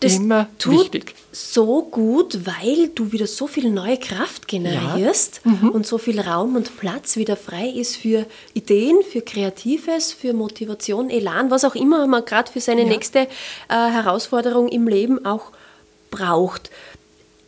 Das 0.00 0.16
Immer 0.16 0.48
tut 0.58 0.92
wichtig. 0.92 1.14
so 1.30 1.82
gut, 1.82 2.40
weil 2.44 2.88
du 2.88 3.12
wieder 3.12 3.28
so 3.28 3.46
viel 3.46 3.70
neue 3.70 3.98
Kraft 3.98 4.48
generierst 4.48 5.42
ja. 5.44 5.52
mhm. 5.52 5.68
und 5.68 5.86
so 5.86 5.96
viel 5.96 6.18
Raum 6.18 6.56
und 6.56 6.76
Platz 6.76 7.16
wieder 7.16 7.36
frei 7.36 7.68
ist 7.68 7.96
für 7.96 8.26
Ideen, 8.52 8.96
für 9.08 9.20
Kreatives, 9.20 10.12
für 10.12 10.32
Motivation, 10.32 11.08
Elan, 11.08 11.52
was 11.52 11.64
auch 11.64 11.76
immer 11.76 12.04
man 12.08 12.24
gerade 12.24 12.50
für 12.50 12.60
seine 12.60 12.82
ja. 12.82 12.88
nächste 12.88 13.20
äh, 13.20 13.28
Herausforderung 13.68 14.68
im 14.68 14.88
Leben 14.88 15.24
auch 15.24 15.52
braucht. 16.10 16.70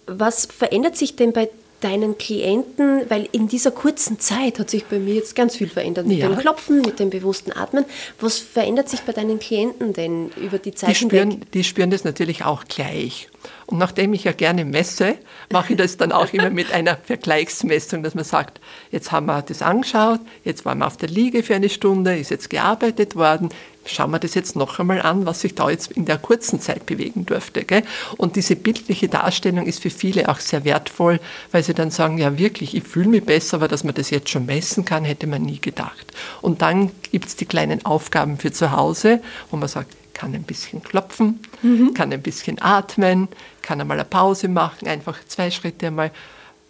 Was 0.06 0.46
verändert 0.46 0.96
sich 0.96 1.16
denn 1.16 1.32
bei 1.32 1.48
deinen 1.84 2.16
Klienten, 2.16 3.02
weil 3.10 3.28
in 3.32 3.46
dieser 3.46 3.70
kurzen 3.70 4.18
Zeit 4.18 4.58
hat 4.58 4.70
sich 4.70 4.86
bei 4.86 4.98
mir 4.98 5.14
jetzt 5.14 5.36
ganz 5.36 5.56
viel 5.56 5.68
verändert 5.68 6.06
mit 6.06 6.16
ja. 6.16 6.28
dem 6.28 6.38
Klopfen, 6.38 6.80
mit 6.80 6.98
dem 6.98 7.10
bewussten 7.10 7.52
Atmen. 7.52 7.84
Was 8.20 8.38
verändert 8.38 8.88
sich 8.88 9.02
bei 9.02 9.12
deinen 9.12 9.38
Klienten 9.38 9.92
denn 9.92 10.30
über 10.36 10.58
die 10.58 10.74
Zeit 10.74 10.90
die 10.90 10.94
spüren, 10.94 11.44
Die 11.52 11.62
spüren 11.62 11.90
das 11.90 12.04
natürlich 12.04 12.42
auch 12.42 12.64
gleich. 12.64 13.28
Und 13.66 13.76
nachdem 13.76 14.14
ich 14.14 14.24
ja 14.24 14.32
gerne 14.32 14.64
messe, 14.64 15.16
mache 15.52 15.74
ich 15.74 15.78
das 15.78 15.98
dann 15.98 16.10
auch 16.10 16.32
immer 16.32 16.48
mit 16.48 16.72
einer 16.72 16.96
Vergleichsmessung, 17.04 18.02
dass 18.02 18.14
man 18.14 18.24
sagt, 18.24 18.62
jetzt 18.90 19.12
haben 19.12 19.26
wir 19.26 19.42
das 19.42 19.60
angeschaut, 19.60 20.20
jetzt 20.42 20.64
waren 20.64 20.78
wir 20.78 20.86
auf 20.86 20.96
der 20.96 21.10
Liege 21.10 21.42
für 21.42 21.54
eine 21.54 21.68
Stunde, 21.68 22.16
ist 22.16 22.30
jetzt 22.30 22.48
gearbeitet 22.48 23.14
worden, 23.14 23.50
schauen 23.86 24.10
wir 24.10 24.18
das 24.18 24.34
jetzt 24.34 24.56
noch 24.56 24.78
einmal 24.78 25.02
an, 25.02 25.26
was 25.26 25.40
sich 25.40 25.54
da 25.54 25.70
jetzt 25.70 25.92
in 25.92 26.04
der 26.04 26.18
kurzen 26.18 26.60
Zeit 26.60 26.86
bewegen 26.86 27.26
durfte. 27.26 27.64
Gell? 27.64 27.82
Und 28.16 28.36
diese 28.36 28.56
bildliche 28.56 29.08
Darstellung 29.08 29.66
ist 29.66 29.82
für 29.82 29.90
viele 29.90 30.28
auch 30.28 30.40
sehr 30.40 30.64
wertvoll, 30.64 31.20
weil 31.52 31.62
sie 31.62 31.74
dann 31.74 31.90
sagen, 31.90 32.18
ja 32.18 32.38
wirklich, 32.38 32.74
ich 32.74 32.84
fühle 32.84 33.08
mich 33.08 33.24
besser, 33.24 33.56
aber 33.56 33.68
dass 33.68 33.84
man 33.84 33.94
das 33.94 34.10
jetzt 34.10 34.30
schon 34.30 34.46
messen 34.46 34.84
kann, 34.84 35.04
hätte 35.04 35.26
man 35.26 35.42
nie 35.42 35.60
gedacht. 35.60 36.12
Und 36.40 36.62
dann 36.62 36.90
gibt 37.10 37.26
es 37.26 37.36
die 37.36 37.46
kleinen 37.46 37.84
Aufgaben 37.84 38.38
für 38.38 38.52
zu 38.52 38.72
Hause, 38.72 39.20
wo 39.50 39.56
man 39.56 39.68
sagt, 39.68 39.94
kann 40.14 40.34
ein 40.34 40.44
bisschen 40.44 40.82
klopfen, 40.82 41.40
mhm. 41.62 41.92
kann 41.92 42.12
ein 42.12 42.22
bisschen 42.22 42.62
atmen, 42.62 43.28
kann 43.62 43.80
einmal 43.80 43.98
eine 43.98 44.08
Pause 44.08 44.48
machen, 44.48 44.88
einfach 44.88 45.18
zwei 45.26 45.50
Schritte 45.50 45.88
einmal 45.88 46.12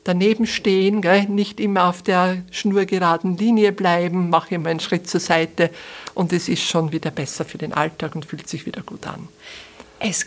daneben 0.04 0.46
stehen, 0.46 1.00
gell? 1.00 1.24
nicht 1.24 1.58
immer 1.60 1.88
auf 1.88 2.02
der 2.02 2.42
schnurgeraden 2.50 3.36
Linie 3.36 3.72
bleiben, 3.72 4.30
mache 4.30 4.54
immer 4.54 4.70
einen 4.70 4.80
Schritt 4.80 5.08
zur 5.08 5.20
Seite 5.20 5.70
und 6.14 6.32
es 6.32 6.48
ist 6.48 6.62
schon 6.62 6.92
wieder 6.92 7.10
besser 7.10 7.44
für 7.44 7.58
den 7.58 7.72
Alltag 7.72 8.14
und 8.14 8.26
fühlt 8.26 8.48
sich 8.48 8.66
wieder 8.66 8.82
gut 8.82 9.06
an. 9.06 9.28
Es 9.98 10.26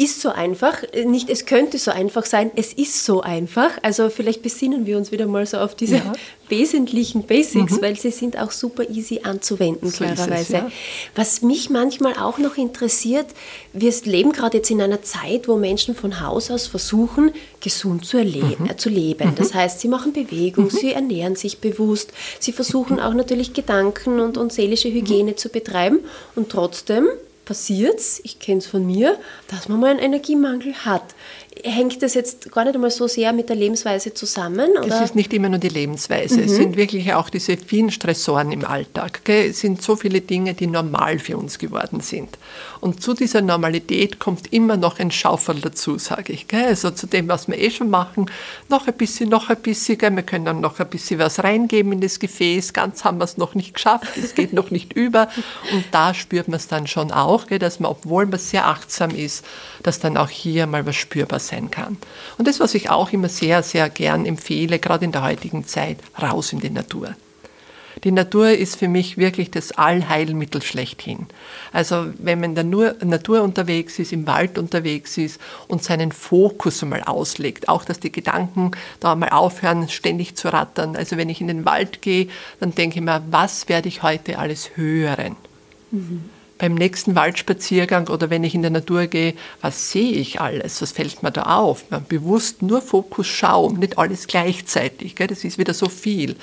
ist 0.00 0.20
so 0.20 0.28
einfach, 0.28 0.84
nicht 1.06 1.28
es 1.28 1.44
könnte 1.44 1.76
so 1.76 1.90
einfach 1.90 2.24
sein, 2.24 2.52
es 2.54 2.72
ist 2.72 3.04
so 3.04 3.20
einfach. 3.20 3.70
Also 3.82 4.10
vielleicht 4.10 4.42
besinnen 4.42 4.86
wir 4.86 4.96
uns 4.96 5.10
wieder 5.10 5.26
mal 5.26 5.44
so 5.44 5.58
auf 5.58 5.74
diese 5.74 5.96
ja. 5.96 6.12
wesentlichen 6.48 7.24
Basics, 7.24 7.72
mhm. 7.72 7.82
weil 7.82 7.98
sie 7.98 8.12
sind 8.12 8.38
auch 8.38 8.52
super 8.52 8.88
easy 8.88 9.22
anzuwenden, 9.24 9.90
so 9.90 10.04
klarerweise. 10.04 10.52
Ja. 10.52 10.70
Was 11.16 11.42
mich 11.42 11.68
manchmal 11.68 12.14
auch 12.14 12.38
noch 12.38 12.56
interessiert, 12.56 13.26
wir 13.72 13.92
leben 14.04 14.30
gerade 14.30 14.58
jetzt 14.58 14.70
in 14.70 14.80
einer 14.80 15.02
Zeit, 15.02 15.48
wo 15.48 15.56
Menschen 15.56 15.96
von 15.96 16.20
Haus 16.20 16.48
aus 16.52 16.68
versuchen, 16.68 17.32
gesund 17.60 18.06
zu, 18.06 18.18
mhm. 18.18 18.68
äh, 18.70 18.76
zu 18.76 18.90
leben. 18.90 19.30
Mhm. 19.30 19.34
Das 19.34 19.52
heißt, 19.52 19.80
sie 19.80 19.88
machen 19.88 20.12
Bewegung, 20.12 20.66
mhm. 20.66 20.70
sie 20.70 20.92
ernähren 20.92 21.34
sich 21.34 21.58
bewusst, 21.58 22.12
sie 22.38 22.52
versuchen 22.52 23.00
auch 23.00 23.14
natürlich 23.14 23.52
Gedanken 23.52 24.20
und, 24.20 24.38
und 24.38 24.52
seelische 24.52 24.90
Hygiene 24.92 25.34
zu 25.34 25.48
betreiben 25.48 25.98
und 26.36 26.50
trotzdem 26.50 27.08
passiert 27.48 27.98
es, 27.98 28.20
ich 28.24 28.38
kenne 28.38 28.58
es 28.58 28.66
von 28.66 28.84
mir, 28.84 29.18
dass 29.46 29.70
man 29.70 29.80
mal 29.80 29.90
einen 29.90 30.00
Energiemangel 30.00 30.74
hat 30.84 31.14
hängt 31.64 32.02
das 32.02 32.14
jetzt 32.14 32.50
gar 32.52 32.64
nicht 32.64 32.74
einmal 32.74 32.90
so 32.90 33.06
sehr 33.06 33.32
mit 33.32 33.48
der 33.48 33.56
Lebensweise 33.56 34.14
zusammen? 34.14 34.70
Oder? 34.82 34.96
Es 34.96 35.00
ist 35.00 35.14
nicht 35.14 35.32
immer 35.32 35.48
nur 35.48 35.58
die 35.58 35.68
Lebensweise, 35.68 36.38
mhm. 36.38 36.44
es 36.44 36.56
sind 36.56 36.76
wirklich 36.76 37.12
auch 37.14 37.30
diese 37.30 37.56
vielen 37.56 37.90
Stressoren 37.90 38.52
im 38.52 38.64
Alltag. 38.64 39.24
Gell? 39.24 39.50
Es 39.50 39.60
sind 39.60 39.82
so 39.82 39.96
viele 39.96 40.20
Dinge, 40.20 40.54
die 40.54 40.66
normal 40.66 41.18
für 41.18 41.36
uns 41.36 41.58
geworden 41.58 42.00
sind. 42.00 42.38
Und 42.80 43.02
zu 43.02 43.14
dieser 43.14 43.42
Normalität 43.42 44.18
kommt 44.18 44.52
immer 44.52 44.76
noch 44.76 44.98
ein 44.98 45.10
Schaufel 45.10 45.56
dazu, 45.60 45.98
sage 45.98 46.32
ich. 46.32 46.48
Gell? 46.48 46.66
Also 46.66 46.90
zu 46.90 47.06
dem, 47.06 47.28
was 47.28 47.48
wir 47.48 47.58
eh 47.58 47.70
schon 47.70 47.90
machen, 47.90 48.30
noch 48.68 48.86
ein 48.86 48.94
bisschen, 48.94 49.28
noch 49.28 49.50
ein 49.50 49.56
bisschen. 49.56 49.98
Gell? 49.98 50.14
Wir 50.14 50.22
können 50.22 50.44
dann 50.44 50.60
noch 50.60 50.78
ein 50.78 50.88
bisschen 50.88 51.18
was 51.18 51.42
reingeben 51.42 51.92
in 51.92 52.00
das 52.00 52.18
Gefäß. 52.18 52.72
Ganz 52.72 53.04
haben 53.04 53.18
wir 53.18 53.24
es 53.24 53.36
noch 53.36 53.54
nicht 53.54 53.74
geschafft, 53.74 54.16
es 54.16 54.34
geht 54.34 54.52
noch 54.52 54.70
nicht 54.70 54.92
über. 54.92 55.28
Und 55.72 55.84
da 55.90 56.14
spürt 56.14 56.48
man 56.48 56.56
es 56.56 56.68
dann 56.68 56.86
schon 56.86 57.10
auch, 57.10 57.46
dass 57.46 57.80
man, 57.80 57.90
obwohl 57.90 58.26
man 58.26 58.38
sehr 58.38 58.66
achtsam 58.66 59.10
ist, 59.10 59.44
dass 59.82 59.98
dann 59.98 60.16
auch 60.16 60.28
hier 60.28 60.66
mal 60.66 60.86
was 60.86 60.96
spürbar 60.96 61.40
sein 61.48 61.70
kann. 61.70 61.96
Und 62.38 62.46
das, 62.46 62.60
was 62.60 62.74
ich 62.74 62.90
auch 62.90 63.12
immer 63.12 63.28
sehr, 63.28 63.62
sehr 63.62 63.88
gern 63.90 64.26
empfehle, 64.26 64.78
gerade 64.78 65.04
in 65.04 65.12
der 65.12 65.22
heutigen 65.22 65.66
Zeit, 65.66 65.98
raus 66.20 66.52
in 66.52 66.60
die 66.60 66.70
Natur. 66.70 67.14
Die 68.04 68.12
Natur 68.12 68.50
ist 68.50 68.76
für 68.76 68.88
mich 68.88 69.16
wirklich 69.16 69.50
das 69.50 69.72
Allheilmittel 69.72 70.62
schlechthin. 70.62 71.26
Also 71.72 72.06
wenn 72.18 72.40
man 72.40 72.56
in 72.56 72.70
der 72.72 72.94
Natur 73.04 73.42
unterwegs 73.42 73.98
ist, 73.98 74.12
im 74.12 74.26
Wald 74.26 74.56
unterwegs 74.56 75.18
ist 75.18 75.40
und 75.66 75.82
seinen 75.82 76.12
Fokus 76.12 76.82
einmal 76.82 77.02
auslegt, 77.02 77.68
auch 77.68 77.84
dass 77.84 77.98
die 77.98 78.12
Gedanken 78.12 78.70
da 79.00 79.14
mal 79.14 79.30
aufhören, 79.30 79.88
ständig 79.88 80.36
zu 80.36 80.52
rattern. 80.52 80.94
Also 80.94 81.16
wenn 81.16 81.28
ich 81.28 81.40
in 81.40 81.48
den 81.48 81.64
Wald 81.64 82.02
gehe, 82.02 82.28
dann 82.60 82.74
denke 82.74 82.98
ich 82.98 83.04
mir, 83.04 83.22
was 83.30 83.68
werde 83.68 83.88
ich 83.88 84.02
heute 84.02 84.38
alles 84.38 84.76
hören? 84.76 85.36
Mhm 85.90 86.30
beim 86.58 86.74
nächsten 86.74 87.14
Waldspaziergang 87.14 88.08
oder 88.08 88.30
wenn 88.30 88.44
ich 88.44 88.54
in 88.54 88.62
der 88.62 88.72
Natur 88.72 89.06
gehe, 89.06 89.34
was 89.60 89.92
sehe 89.92 90.12
ich 90.12 90.40
alles? 90.40 90.82
Was 90.82 90.92
fällt 90.92 91.22
mir 91.22 91.30
da 91.30 91.44
auf? 91.44 91.84
Man 91.90 92.04
bewusst 92.04 92.62
nur 92.62 92.82
Fokus 92.82 93.28
schauen, 93.28 93.78
nicht 93.78 93.96
alles 93.96 94.26
gleichzeitig. 94.26 95.14
Gell? 95.14 95.28
Das 95.28 95.44
ist 95.44 95.58
wieder 95.58 95.72
so 95.72 95.88
viel. 95.88 96.36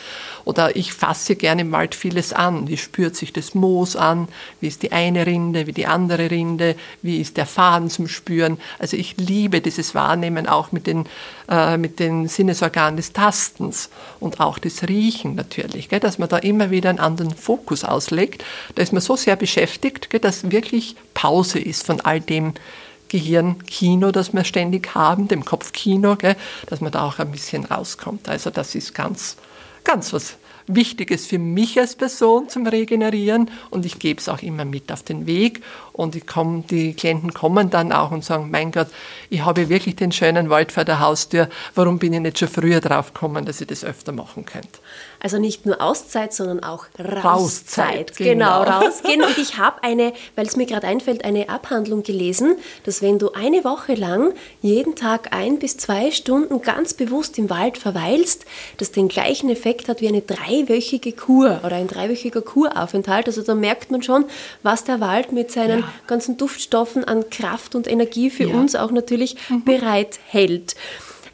Oder 0.45 0.75
ich 0.75 0.93
fasse 0.93 1.35
gerne 1.35 1.61
im 1.61 1.71
Wald 1.71 1.95
vieles 1.95 2.31
an. 2.31 2.67
Wie 2.67 2.77
spürt 2.77 3.15
sich 3.15 3.33
das 3.33 3.55
Moos 3.55 3.95
an? 3.95 4.29
Wie 4.61 4.67
ist 4.67 4.83
die 4.83 4.93
eine 4.93 5.25
Rinde? 5.25 5.67
Wie 5.67 5.73
die 5.73 5.87
andere 5.87 6.31
Rinde? 6.31 6.75
Wie 7.01 7.19
ist 7.19 7.35
der 7.35 7.45
Faden 7.45 7.89
zum 7.89 8.07
Spüren? 8.07 8.57
Also 8.79 8.95
ich 8.95 9.17
liebe 9.17 9.59
dieses 9.59 9.95
Wahrnehmen 9.95 10.47
auch 10.47 10.71
mit 10.71 10.87
den, 10.87 11.05
äh, 11.49 11.77
mit 11.77 11.99
den 11.99 12.27
Sinnesorganen 12.27 12.95
des 12.95 13.11
Tastens 13.11 13.89
und 14.19 14.39
auch 14.39 14.59
des 14.59 14.87
Riechen 14.87 15.35
natürlich. 15.35 15.89
Gell? 15.89 15.99
Dass 15.99 16.19
man 16.19 16.29
da 16.29 16.37
immer 16.37 16.71
wieder 16.71 16.89
einen 16.89 16.99
anderen 16.99 17.35
Fokus 17.35 17.83
auslegt. 17.83 18.45
Da 18.75 18.83
ist 18.83 18.93
man 18.93 19.01
so 19.01 19.15
sehr 19.15 19.35
beschäftigt, 19.35 20.04
dass 20.09 20.51
wirklich 20.51 20.95
Pause 21.13 21.59
ist 21.59 21.85
von 21.85 22.01
all 22.01 22.21
dem 22.21 22.53
Gehirnkino, 23.09 24.11
das 24.11 24.33
wir 24.33 24.43
ständig 24.43 24.95
haben, 24.95 25.27
dem 25.27 25.45
Kopfkino, 25.45 26.17
dass 26.67 26.81
man 26.81 26.91
da 26.91 27.05
auch 27.05 27.19
ein 27.19 27.31
bisschen 27.31 27.65
rauskommt. 27.65 28.27
Also 28.27 28.49
das 28.49 28.75
ist 28.75 28.93
ganz, 28.93 29.37
ganz 29.83 30.11
was 30.13 30.37
Wichtiges 30.67 31.27
für 31.27 31.37
mich 31.37 31.79
als 31.79 31.95
Person 31.95 32.49
zum 32.49 32.65
Regenerieren 32.65 33.51
und 33.69 33.85
ich 33.85 33.99
gebe 33.99 34.19
es 34.19 34.29
auch 34.29 34.41
immer 34.41 34.65
mit 34.65 34.91
auf 34.91 35.03
den 35.03 35.27
Weg 35.27 35.61
und 35.95 36.27
komm, 36.27 36.67
die 36.67 36.93
Klienten 36.93 37.33
kommen 37.33 37.69
dann 37.69 37.93
auch 37.93 38.11
und 38.11 38.23
sagen, 38.23 38.49
mein 38.51 38.71
Gott, 38.71 38.87
ich 39.29 39.45
habe 39.45 39.69
wirklich 39.69 39.95
den 39.95 40.11
schönen 40.11 40.49
Wald 40.49 40.73
vor 40.73 40.83
der 40.83 40.99
Haustür, 40.99 41.49
warum 41.73 41.99
bin 41.99 42.11
ich 42.11 42.19
nicht 42.19 42.39
schon 42.39 42.49
früher 42.49 42.81
drauf 42.81 43.13
gekommen, 43.13 43.45
dass 43.45 43.61
ich 43.61 43.67
das 43.67 43.85
öfter 43.85 44.11
machen 44.11 44.45
könnte? 44.45 44.79
Also 45.21 45.39
nicht 45.39 45.65
nur 45.65 45.81
Auszeit, 45.81 46.33
sondern 46.33 46.61
auch 46.61 46.85
Rauszeit. 46.99 47.23
Rauszeit 47.23 48.17
genau. 48.17 48.63
genau, 48.63 48.79
rausgehen. 48.79 49.23
Und 49.23 49.37
ich 49.37 49.57
habe 49.57 49.81
eine, 49.83 50.13
weil 50.35 50.45
es 50.45 50.55
mir 50.55 50.65
gerade 50.65 50.85
einfällt, 50.85 51.23
eine 51.23 51.49
Abhandlung 51.49 52.03
gelesen, 52.03 52.57
dass 52.83 53.01
wenn 53.01 53.17
du 53.17 53.31
eine 53.31 53.63
Woche 53.63 53.95
lang 53.95 54.33
jeden 54.61 54.95
Tag 54.95 55.33
ein 55.33 55.57
bis 55.57 55.77
zwei 55.77 56.11
Stunden 56.11 56.61
ganz 56.61 56.93
bewusst 56.93 57.39
im 57.39 57.49
Wald 57.49 57.77
verweilst, 57.77 58.45
das 58.77 58.91
den 58.91 59.07
gleichen 59.07 59.49
Effekt 59.49 59.87
hat 59.87 60.01
wie 60.01 60.09
eine 60.09 60.21
dreiwöchige 60.21 61.13
Kur 61.13 61.61
oder 61.63 61.77
ein 61.77 61.87
dreiwöchiger 61.87 62.41
Kuraufenthalt. 62.41 63.27
Also 63.27 63.41
da 63.41 63.55
merkt 63.55 63.89
man 63.91 64.03
schon, 64.03 64.25
was 64.61 64.83
der 64.83 64.99
Wald 64.99 65.31
mit 65.31 65.51
seinen 65.51 65.79
ja. 65.79 65.84
Ganzen 66.07 66.37
Duftstoffen 66.37 67.03
an 67.03 67.29
Kraft 67.29 67.75
und 67.75 67.87
Energie 67.87 68.29
für 68.29 68.45
ja. 68.49 68.55
uns 68.55 68.75
auch 68.75 68.91
natürlich 68.91 69.35
mhm. 69.49 69.63
bereithält. 69.63 70.75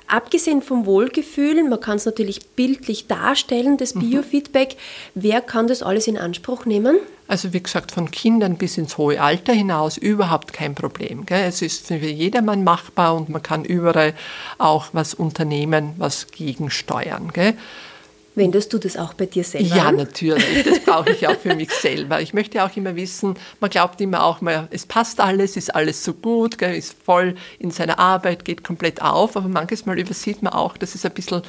Abgesehen 0.07 0.61
vom 0.61 0.85
Wohlgefühl, 0.85 1.63
man 1.63 1.79
kann 1.79 1.95
es 1.95 2.05
natürlich 2.05 2.41
bildlich 2.57 3.07
darstellen, 3.07 3.77
das 3.77 3.95
mhm. 3.95 4.09
Biofeedback, 4.09 4.75
wer 5.15 5.39
kann 5.39 5.67
das 5.67 5.81
alles 5.81 6.05
in 6.05 6.17
Anspruch 6.17 6.65
nehmen? 6.65 6.97
Also 7.29 7.53
wie 7.53 7.63
gesagt, 7.63 7.93
von 7.93 8.11
Kindern 8.11 8.57
bis 8.57 8.77
ins 8.77 8.97
hohe 8.97 9.21
Alter 9.21 9.53
hinaus 9.53 9.95
überhaupt 9.95 10.51
kein 10.51 10.75
Problem. 10.75 11.25
Gell? 11.25 11.45
Es 11.47 11.61
ist 11.61 11.87
für 11.87 11.95
jedermann 11.95 12.65
machbar 12.65 13.15
und 13.15 13.29
man 13.29 13.41
kann 13.41 13.63
überall 13.63 14.13
auch 14.57 14.89
was 14.91 15.13
unternehmen, 15.13 15.93
was 15.97 16.27
gegensteuern. 16.27 17.31
Gell? 17.31 17.53
Wendest 18.33 18.71
du 18.71 18.77
das 18.77 18.95
auch 18.95 19.13
bei 19.13 19.25
dir 19.25 19.43
selber 19.43 19.75
Ja, 19.75 19.87
an? 19.89 19.97
natürlich. 19.97 20.63
Das 20.63 20.79
brauche 20.79 21.11
ich 21.11 21.27
auch 21.27 21.37
für 21.37 21.53
mich 21.53 21.69
selber. 21.71 22.21
Ich 22.21 22.33
möchte 22.33 22.63
auch 22.63 22.75
immer 22.77 22.95
wissen, 22.95 23.35
man 23.59 23.69
glaubt 23.69 23.99
immer 23.99 24.23
auch 24.23 24.39
mal, 24.39 24.67
es 24.71 24.85
passt 24.85 25.19
alles, 25.19 25.57
ist 25.57 25.75
alles 25.75 26.03
so 26.03 26.13
gut, 26.13 26.57
gell, 26.57 26.73
ist 26.75 26.95
voll 27.03 27.35
in 27.59 27.71
seiner 27.71 27.99
Arbeit, 27.99 28.45
geht 28.45 28.63
komplett 28.63 29.01
auf, 29.01 29.35
aber 29.35 29.49
manches 29.49 29.85
Mal 29.85 29.99
übersieht 29.99 30.41
man 30.43 30.53
auch, 30.53 30.77
dass 30.77 30.95
es 30.95 31.03
ein 31.05 31.11
bisschen 31.11 31.41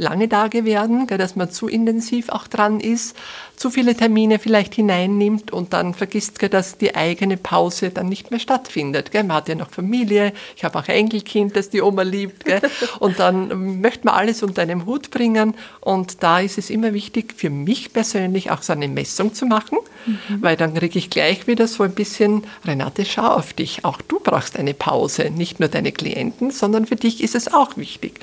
lange 0.00 0.28
Tage 0.28 0.64
werden, 0.64 1.06
dass 1.06 1.36
man 1.36 1.50
zu 1.50 1.68
intensiv 1.68 2.30
auch 2.30 2.46
dran 2.46 2.80
ist, 2.80 3.16
zu 3.60 3.70
viele 3.70 3.94
Termine 3.94 4.38
vielleicht 4.38 4.74
hineinnimmt 4.74 5.52
und 5.52 5.74
dann 5.74 5.92
vergisst, 5.92 6.38
dass 6.50 6.78
die 6.78 6.96
eigene 6.96 7.36
Pause 7.36 7.90
dann 7.90 8.08
nicht 8.08 8.30
mehr 8.30 8.40
stattfindet. 8.40 9.12
Man 9.12 9.34
hat 9.34 9.50
ja 9.50 9.54
noch 9.54 9.70
Familie, 9.70 10.32
ich 10.56 10.64
habe 10.64 10.78
auch 10.78 10.88
ein 10.88 10.94
Enkelkind, 10.94 11.54
das 11.54 11.68
die 11.68 11.82
Oma 11.82 12.02
liebt. 12.02 12.44
Und 13.00 13.18
dann 13.18 13.80
möchte 13.82 14.06
man 14.06 14.14
alles 14.14 14.42
unter 14.42 14.62
einem 14.62 14.86
Hut 14.86 15.10
bringen. 15.10 15.54
Und 15.80 16.22
da 16.22 16.40
ist 16.40 16.56
es 16.56 16.70
immer 16.70 16.94
wichtig, 16.94 17.34
für 17.36 17.50
mich 17.50 17.92
persönlich 17.92 18.50
auch 18.50 18.62
so 18.62 18.72
eine 18.72 18.88
Messung 18.88 19.34
zu 19.34 19.44
machen, 19.44 19.78
mhm. 20.06 20.40
weil 20.40 20.56
dann 20.56 20.72
kriege 20.72 20.98
ich 20.98 21.10
gleich 21.10 21.46
wieder 21.46 21.68
so 21.68 21.82
ein 21.82 21.92
bisschen, 21.92 22.44
Renate, 22.64 23.04
schau 23.04 23.26
auf 23.26 23.52
dich. 23.52 23.84
Auch 23.84 24.00
du 24.00 24.20
brauchst 24.20 24.58
eine 24.58 24.72
Pause, 24.72 25.30
nicht 25.30 25.60
nur 25.60 25.68
deine 25.68 25.92
Klienten, 25.92 26.50
sondern 26.50 26.86
für 26.86 26.96
dich 26.96 27.22
ist 27.22 27.34
es 27.34 27.52
auch 27.52 27.76
wichtig. 27.76 28.20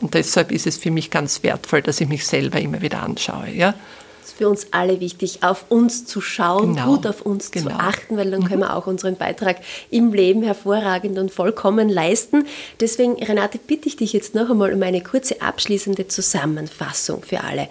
Und 0.00 0.14
deshalb 0.14 0.50
ist 0.50 0.66
es 0.66 0.78
für 0.78 0.90
mich 0.90 1.10
ganz 1.10 1.42
wertvoll, 1.42 1.82
dass 1.82 2.00
ich 2.00 2.08
mich 2.08 2.26
selber 2.26 2.60
immer 2.60 2.80
wieder 2.80 3.02
anschaue. 3.02 3.50
Ja? 3.50 3.74
Es 4.22 4.30
ist 4.30 4.38
für 4.38 4.48
uns 4.48 4.68
alle 4.70 5.00
wichtig, 5.00 5.42
auf 5.42 5.66
uns 5.68 6.06
zu 6.06 6.20
schauen, 6.20 6.74
genau. 6.74 6.86
gut 6.86 7.06
auf 7.06 7.22
uns 7.22 7.50
genau. 7.50 7.70
zu 7.70 7.76
achten, 7.76 8.16
weil 8.16 8.30
dann 8.30 8.40
mhm. 8.40 8.46
können 8.46 8.60
wir 8.60 8.76
auch 8.76 8.86
unseren 8.86 9.16
Beitrag 9.16 9.60
im 9.90 10.12
Leben 10.12 10.42
hervorragend 10.42 11.18
und 11.18 11.30
vollkommen 11.30 11.88
leisten. 11.88 12.46
Deswegen, 12.80 13.22
Renate, 13.22 13.58
bitte 13.58 13.88
ich 13.88 13.96
dich 13.96 14.12
jetzt 14.12 14.34
noch 14.34 14.50
einmal 14.50 14.72
um 14.72 14.82
eine 14.82 15.02
kurze 15.02 15.42
abschließende 15.42 16.08
Zusammenfassung 16.08 17.22
für 17.22 17.42
alle. 17.42 17.68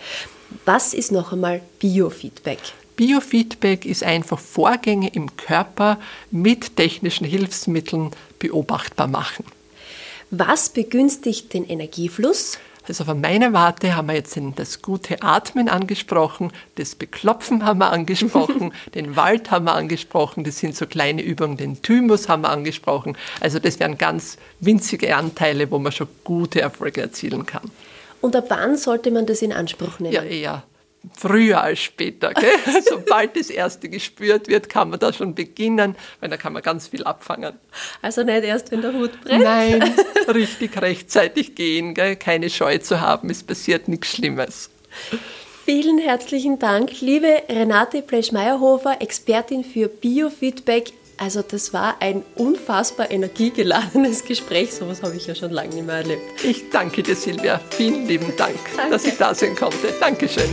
Was 0.66 0.94
ist 0.94 1.12
noch 1.12 1.32
einmal 1.32 1.62
Biofeedback? 1.80 2.60
Biofeedback 2.96 3.86
ist 3.86 4.04
einfach 4.04 4.40
Vorgänge 4.40 5.10
im 5.14 5.36
Körper 5.38 6.00
mit 6.32 6.76
technischen 6.76 7.26
Hilfsmitteln 7.26 8.12
beobachtbar 8.40 9.08
machen. 9.08 9.46
Was 10.32 10.70
begünstigt 10.70 11.54
den 11.54 11.66
Energiefluss? 11.66 12.60
Also 12.88 13.04
von 13.04 13.22
meiner 13.22 13.54
Warte 13.54 13.96
haben 13.96 14.08
wir 14.08 14.16
jetzt 14.16 14.40
das 14.56 14.82
gute 14.82 15.22
Atmen 15.22 15.70
angesprochen, 15.70 16.52
das 16.76 16.96
Beklopfen 16.96 17.64
haben 17.64 17.80
wir 17.80 17.92
angesprochen, 17.92 18.74
den 18.96 19.16
Wald 19.16 19.52
haben 19.52 19.66
wir 19.66 19.76
angesprochen, 19.76 20.44
das 20.44 20.58
sind 20.58 20.76
so 20.76 20.88
kleine 20.88 21.22
Übungen, 21.22 21.56
den 21.56 21.82
Thymus 21.84 22.30
haben 22.30 22.42
wir 22.42 22.50
angesprochen. 22.50 23.16
Also 23.42 23.60
das 23.60 23.80
wären 23.80 24.00
ganz 24.00 24.38
winzige 24.60 25.16
Anteile, 25.16 25.70
wo 25.70 25.78
man 25.78 25.92
schon 25.92 26.08
gute 26.24 26.62
Erfolge 26.62 27.02
erzielen 27.02 27.46
kann. 27.46 27.70
Und 28.22 28.36
ab 28.36 28.46
wann 28.50 28.76
sollte 28.76 29.12
man 29.12 29.28
das 29.28 29.44
in 29.44 29.54
Anspruch 29.54 30.00
nehmen? 30.00 30.14
Ja, 30.14 30.24
eher 30.24 30.64
früher 31.18 31.62
als 31.62 31.80
später. 31.80 32.34
Gell? 32.34 32.82
Sobald 32.88 33.36
das 33.38 33.50
erste 33.50 33.90
gespürt 33.90 34.48
wird, 34.48 34.70
kann 34.70 34.90
man 34.90 35.00
da 35.00 35.14
schon 35.14 35.36
beginnen, 35.36 35.96
weil 36.20 36.30
da 36.30 36.38
kann 36.38 36.54
man 36.54 36.62
ganz 36.62 36.88
viel 36.88 37.04
abfangen. 37.04 37.54
Also 38.02 38.24
nicht 38.24 38.44
erst, 38.44 38.72
wenn 38.72 38.82
der 38.82 38.94
Hut 38.94 39.22
brennt? 39.22 39.44
Nein, 39.44 39.96
richtig 40.28 40.82
rechtzeitig 40.82 41.56
gehen, 41.56 41.94
gell? 41.94 42.16
keine 42.16 42.50
Scheu 42.50 42.78
zu 42.80 43.02
haben, 43.02 43.30
es 43.30 43.44
passiert 43.44 43.88
nichts 43.88 44.10
Schlimmes. 44.10 44.70
Vielen 45.66 46.00
herzlichen 46.00 46.58
Dank, 46.58 47.00
liebe 47.02 47.44
Renate 47.48 48.02
Plesch-Meyerhofer, 48.02 49.02
Expertin 49.02 49.64
für 49.64 49.88
Biofeedback 49.88 50.94
also 51.20 51.42
das 51.42 51.74
war 51.74 51.98
ein 52.00 52.24
unfassbar 52.36 53.12
energiegeladenes 53.12 54.24
Gespräch. 54.24 54.74
So 54.74 54.86
etwas 54.86 55.04
habe 55.04 55.18
ich 55.18 55.28
ja 55.28 55.36
schon 55.36 55.52
lange 55.52 55.76
nicht 55.76 55.86
mehr 55.86 55.98
erlebt. 55.98 56.22
Ich 56.44 56.70
danke 56.70 57.04
dir, 57.04 57.16
Silvia. 57.16 57.60
Vielen 57.72 58.08
lieben 58.08 58.34
Dank, 58.38 58.56
danke. 58.78 58.92
dass 58.92 59.04
ich 59.04 59.18
da 59.18 59.36
sein 59.36 59.54
konnte. 59.54 59.94
Dankeschön. 60.00 60.50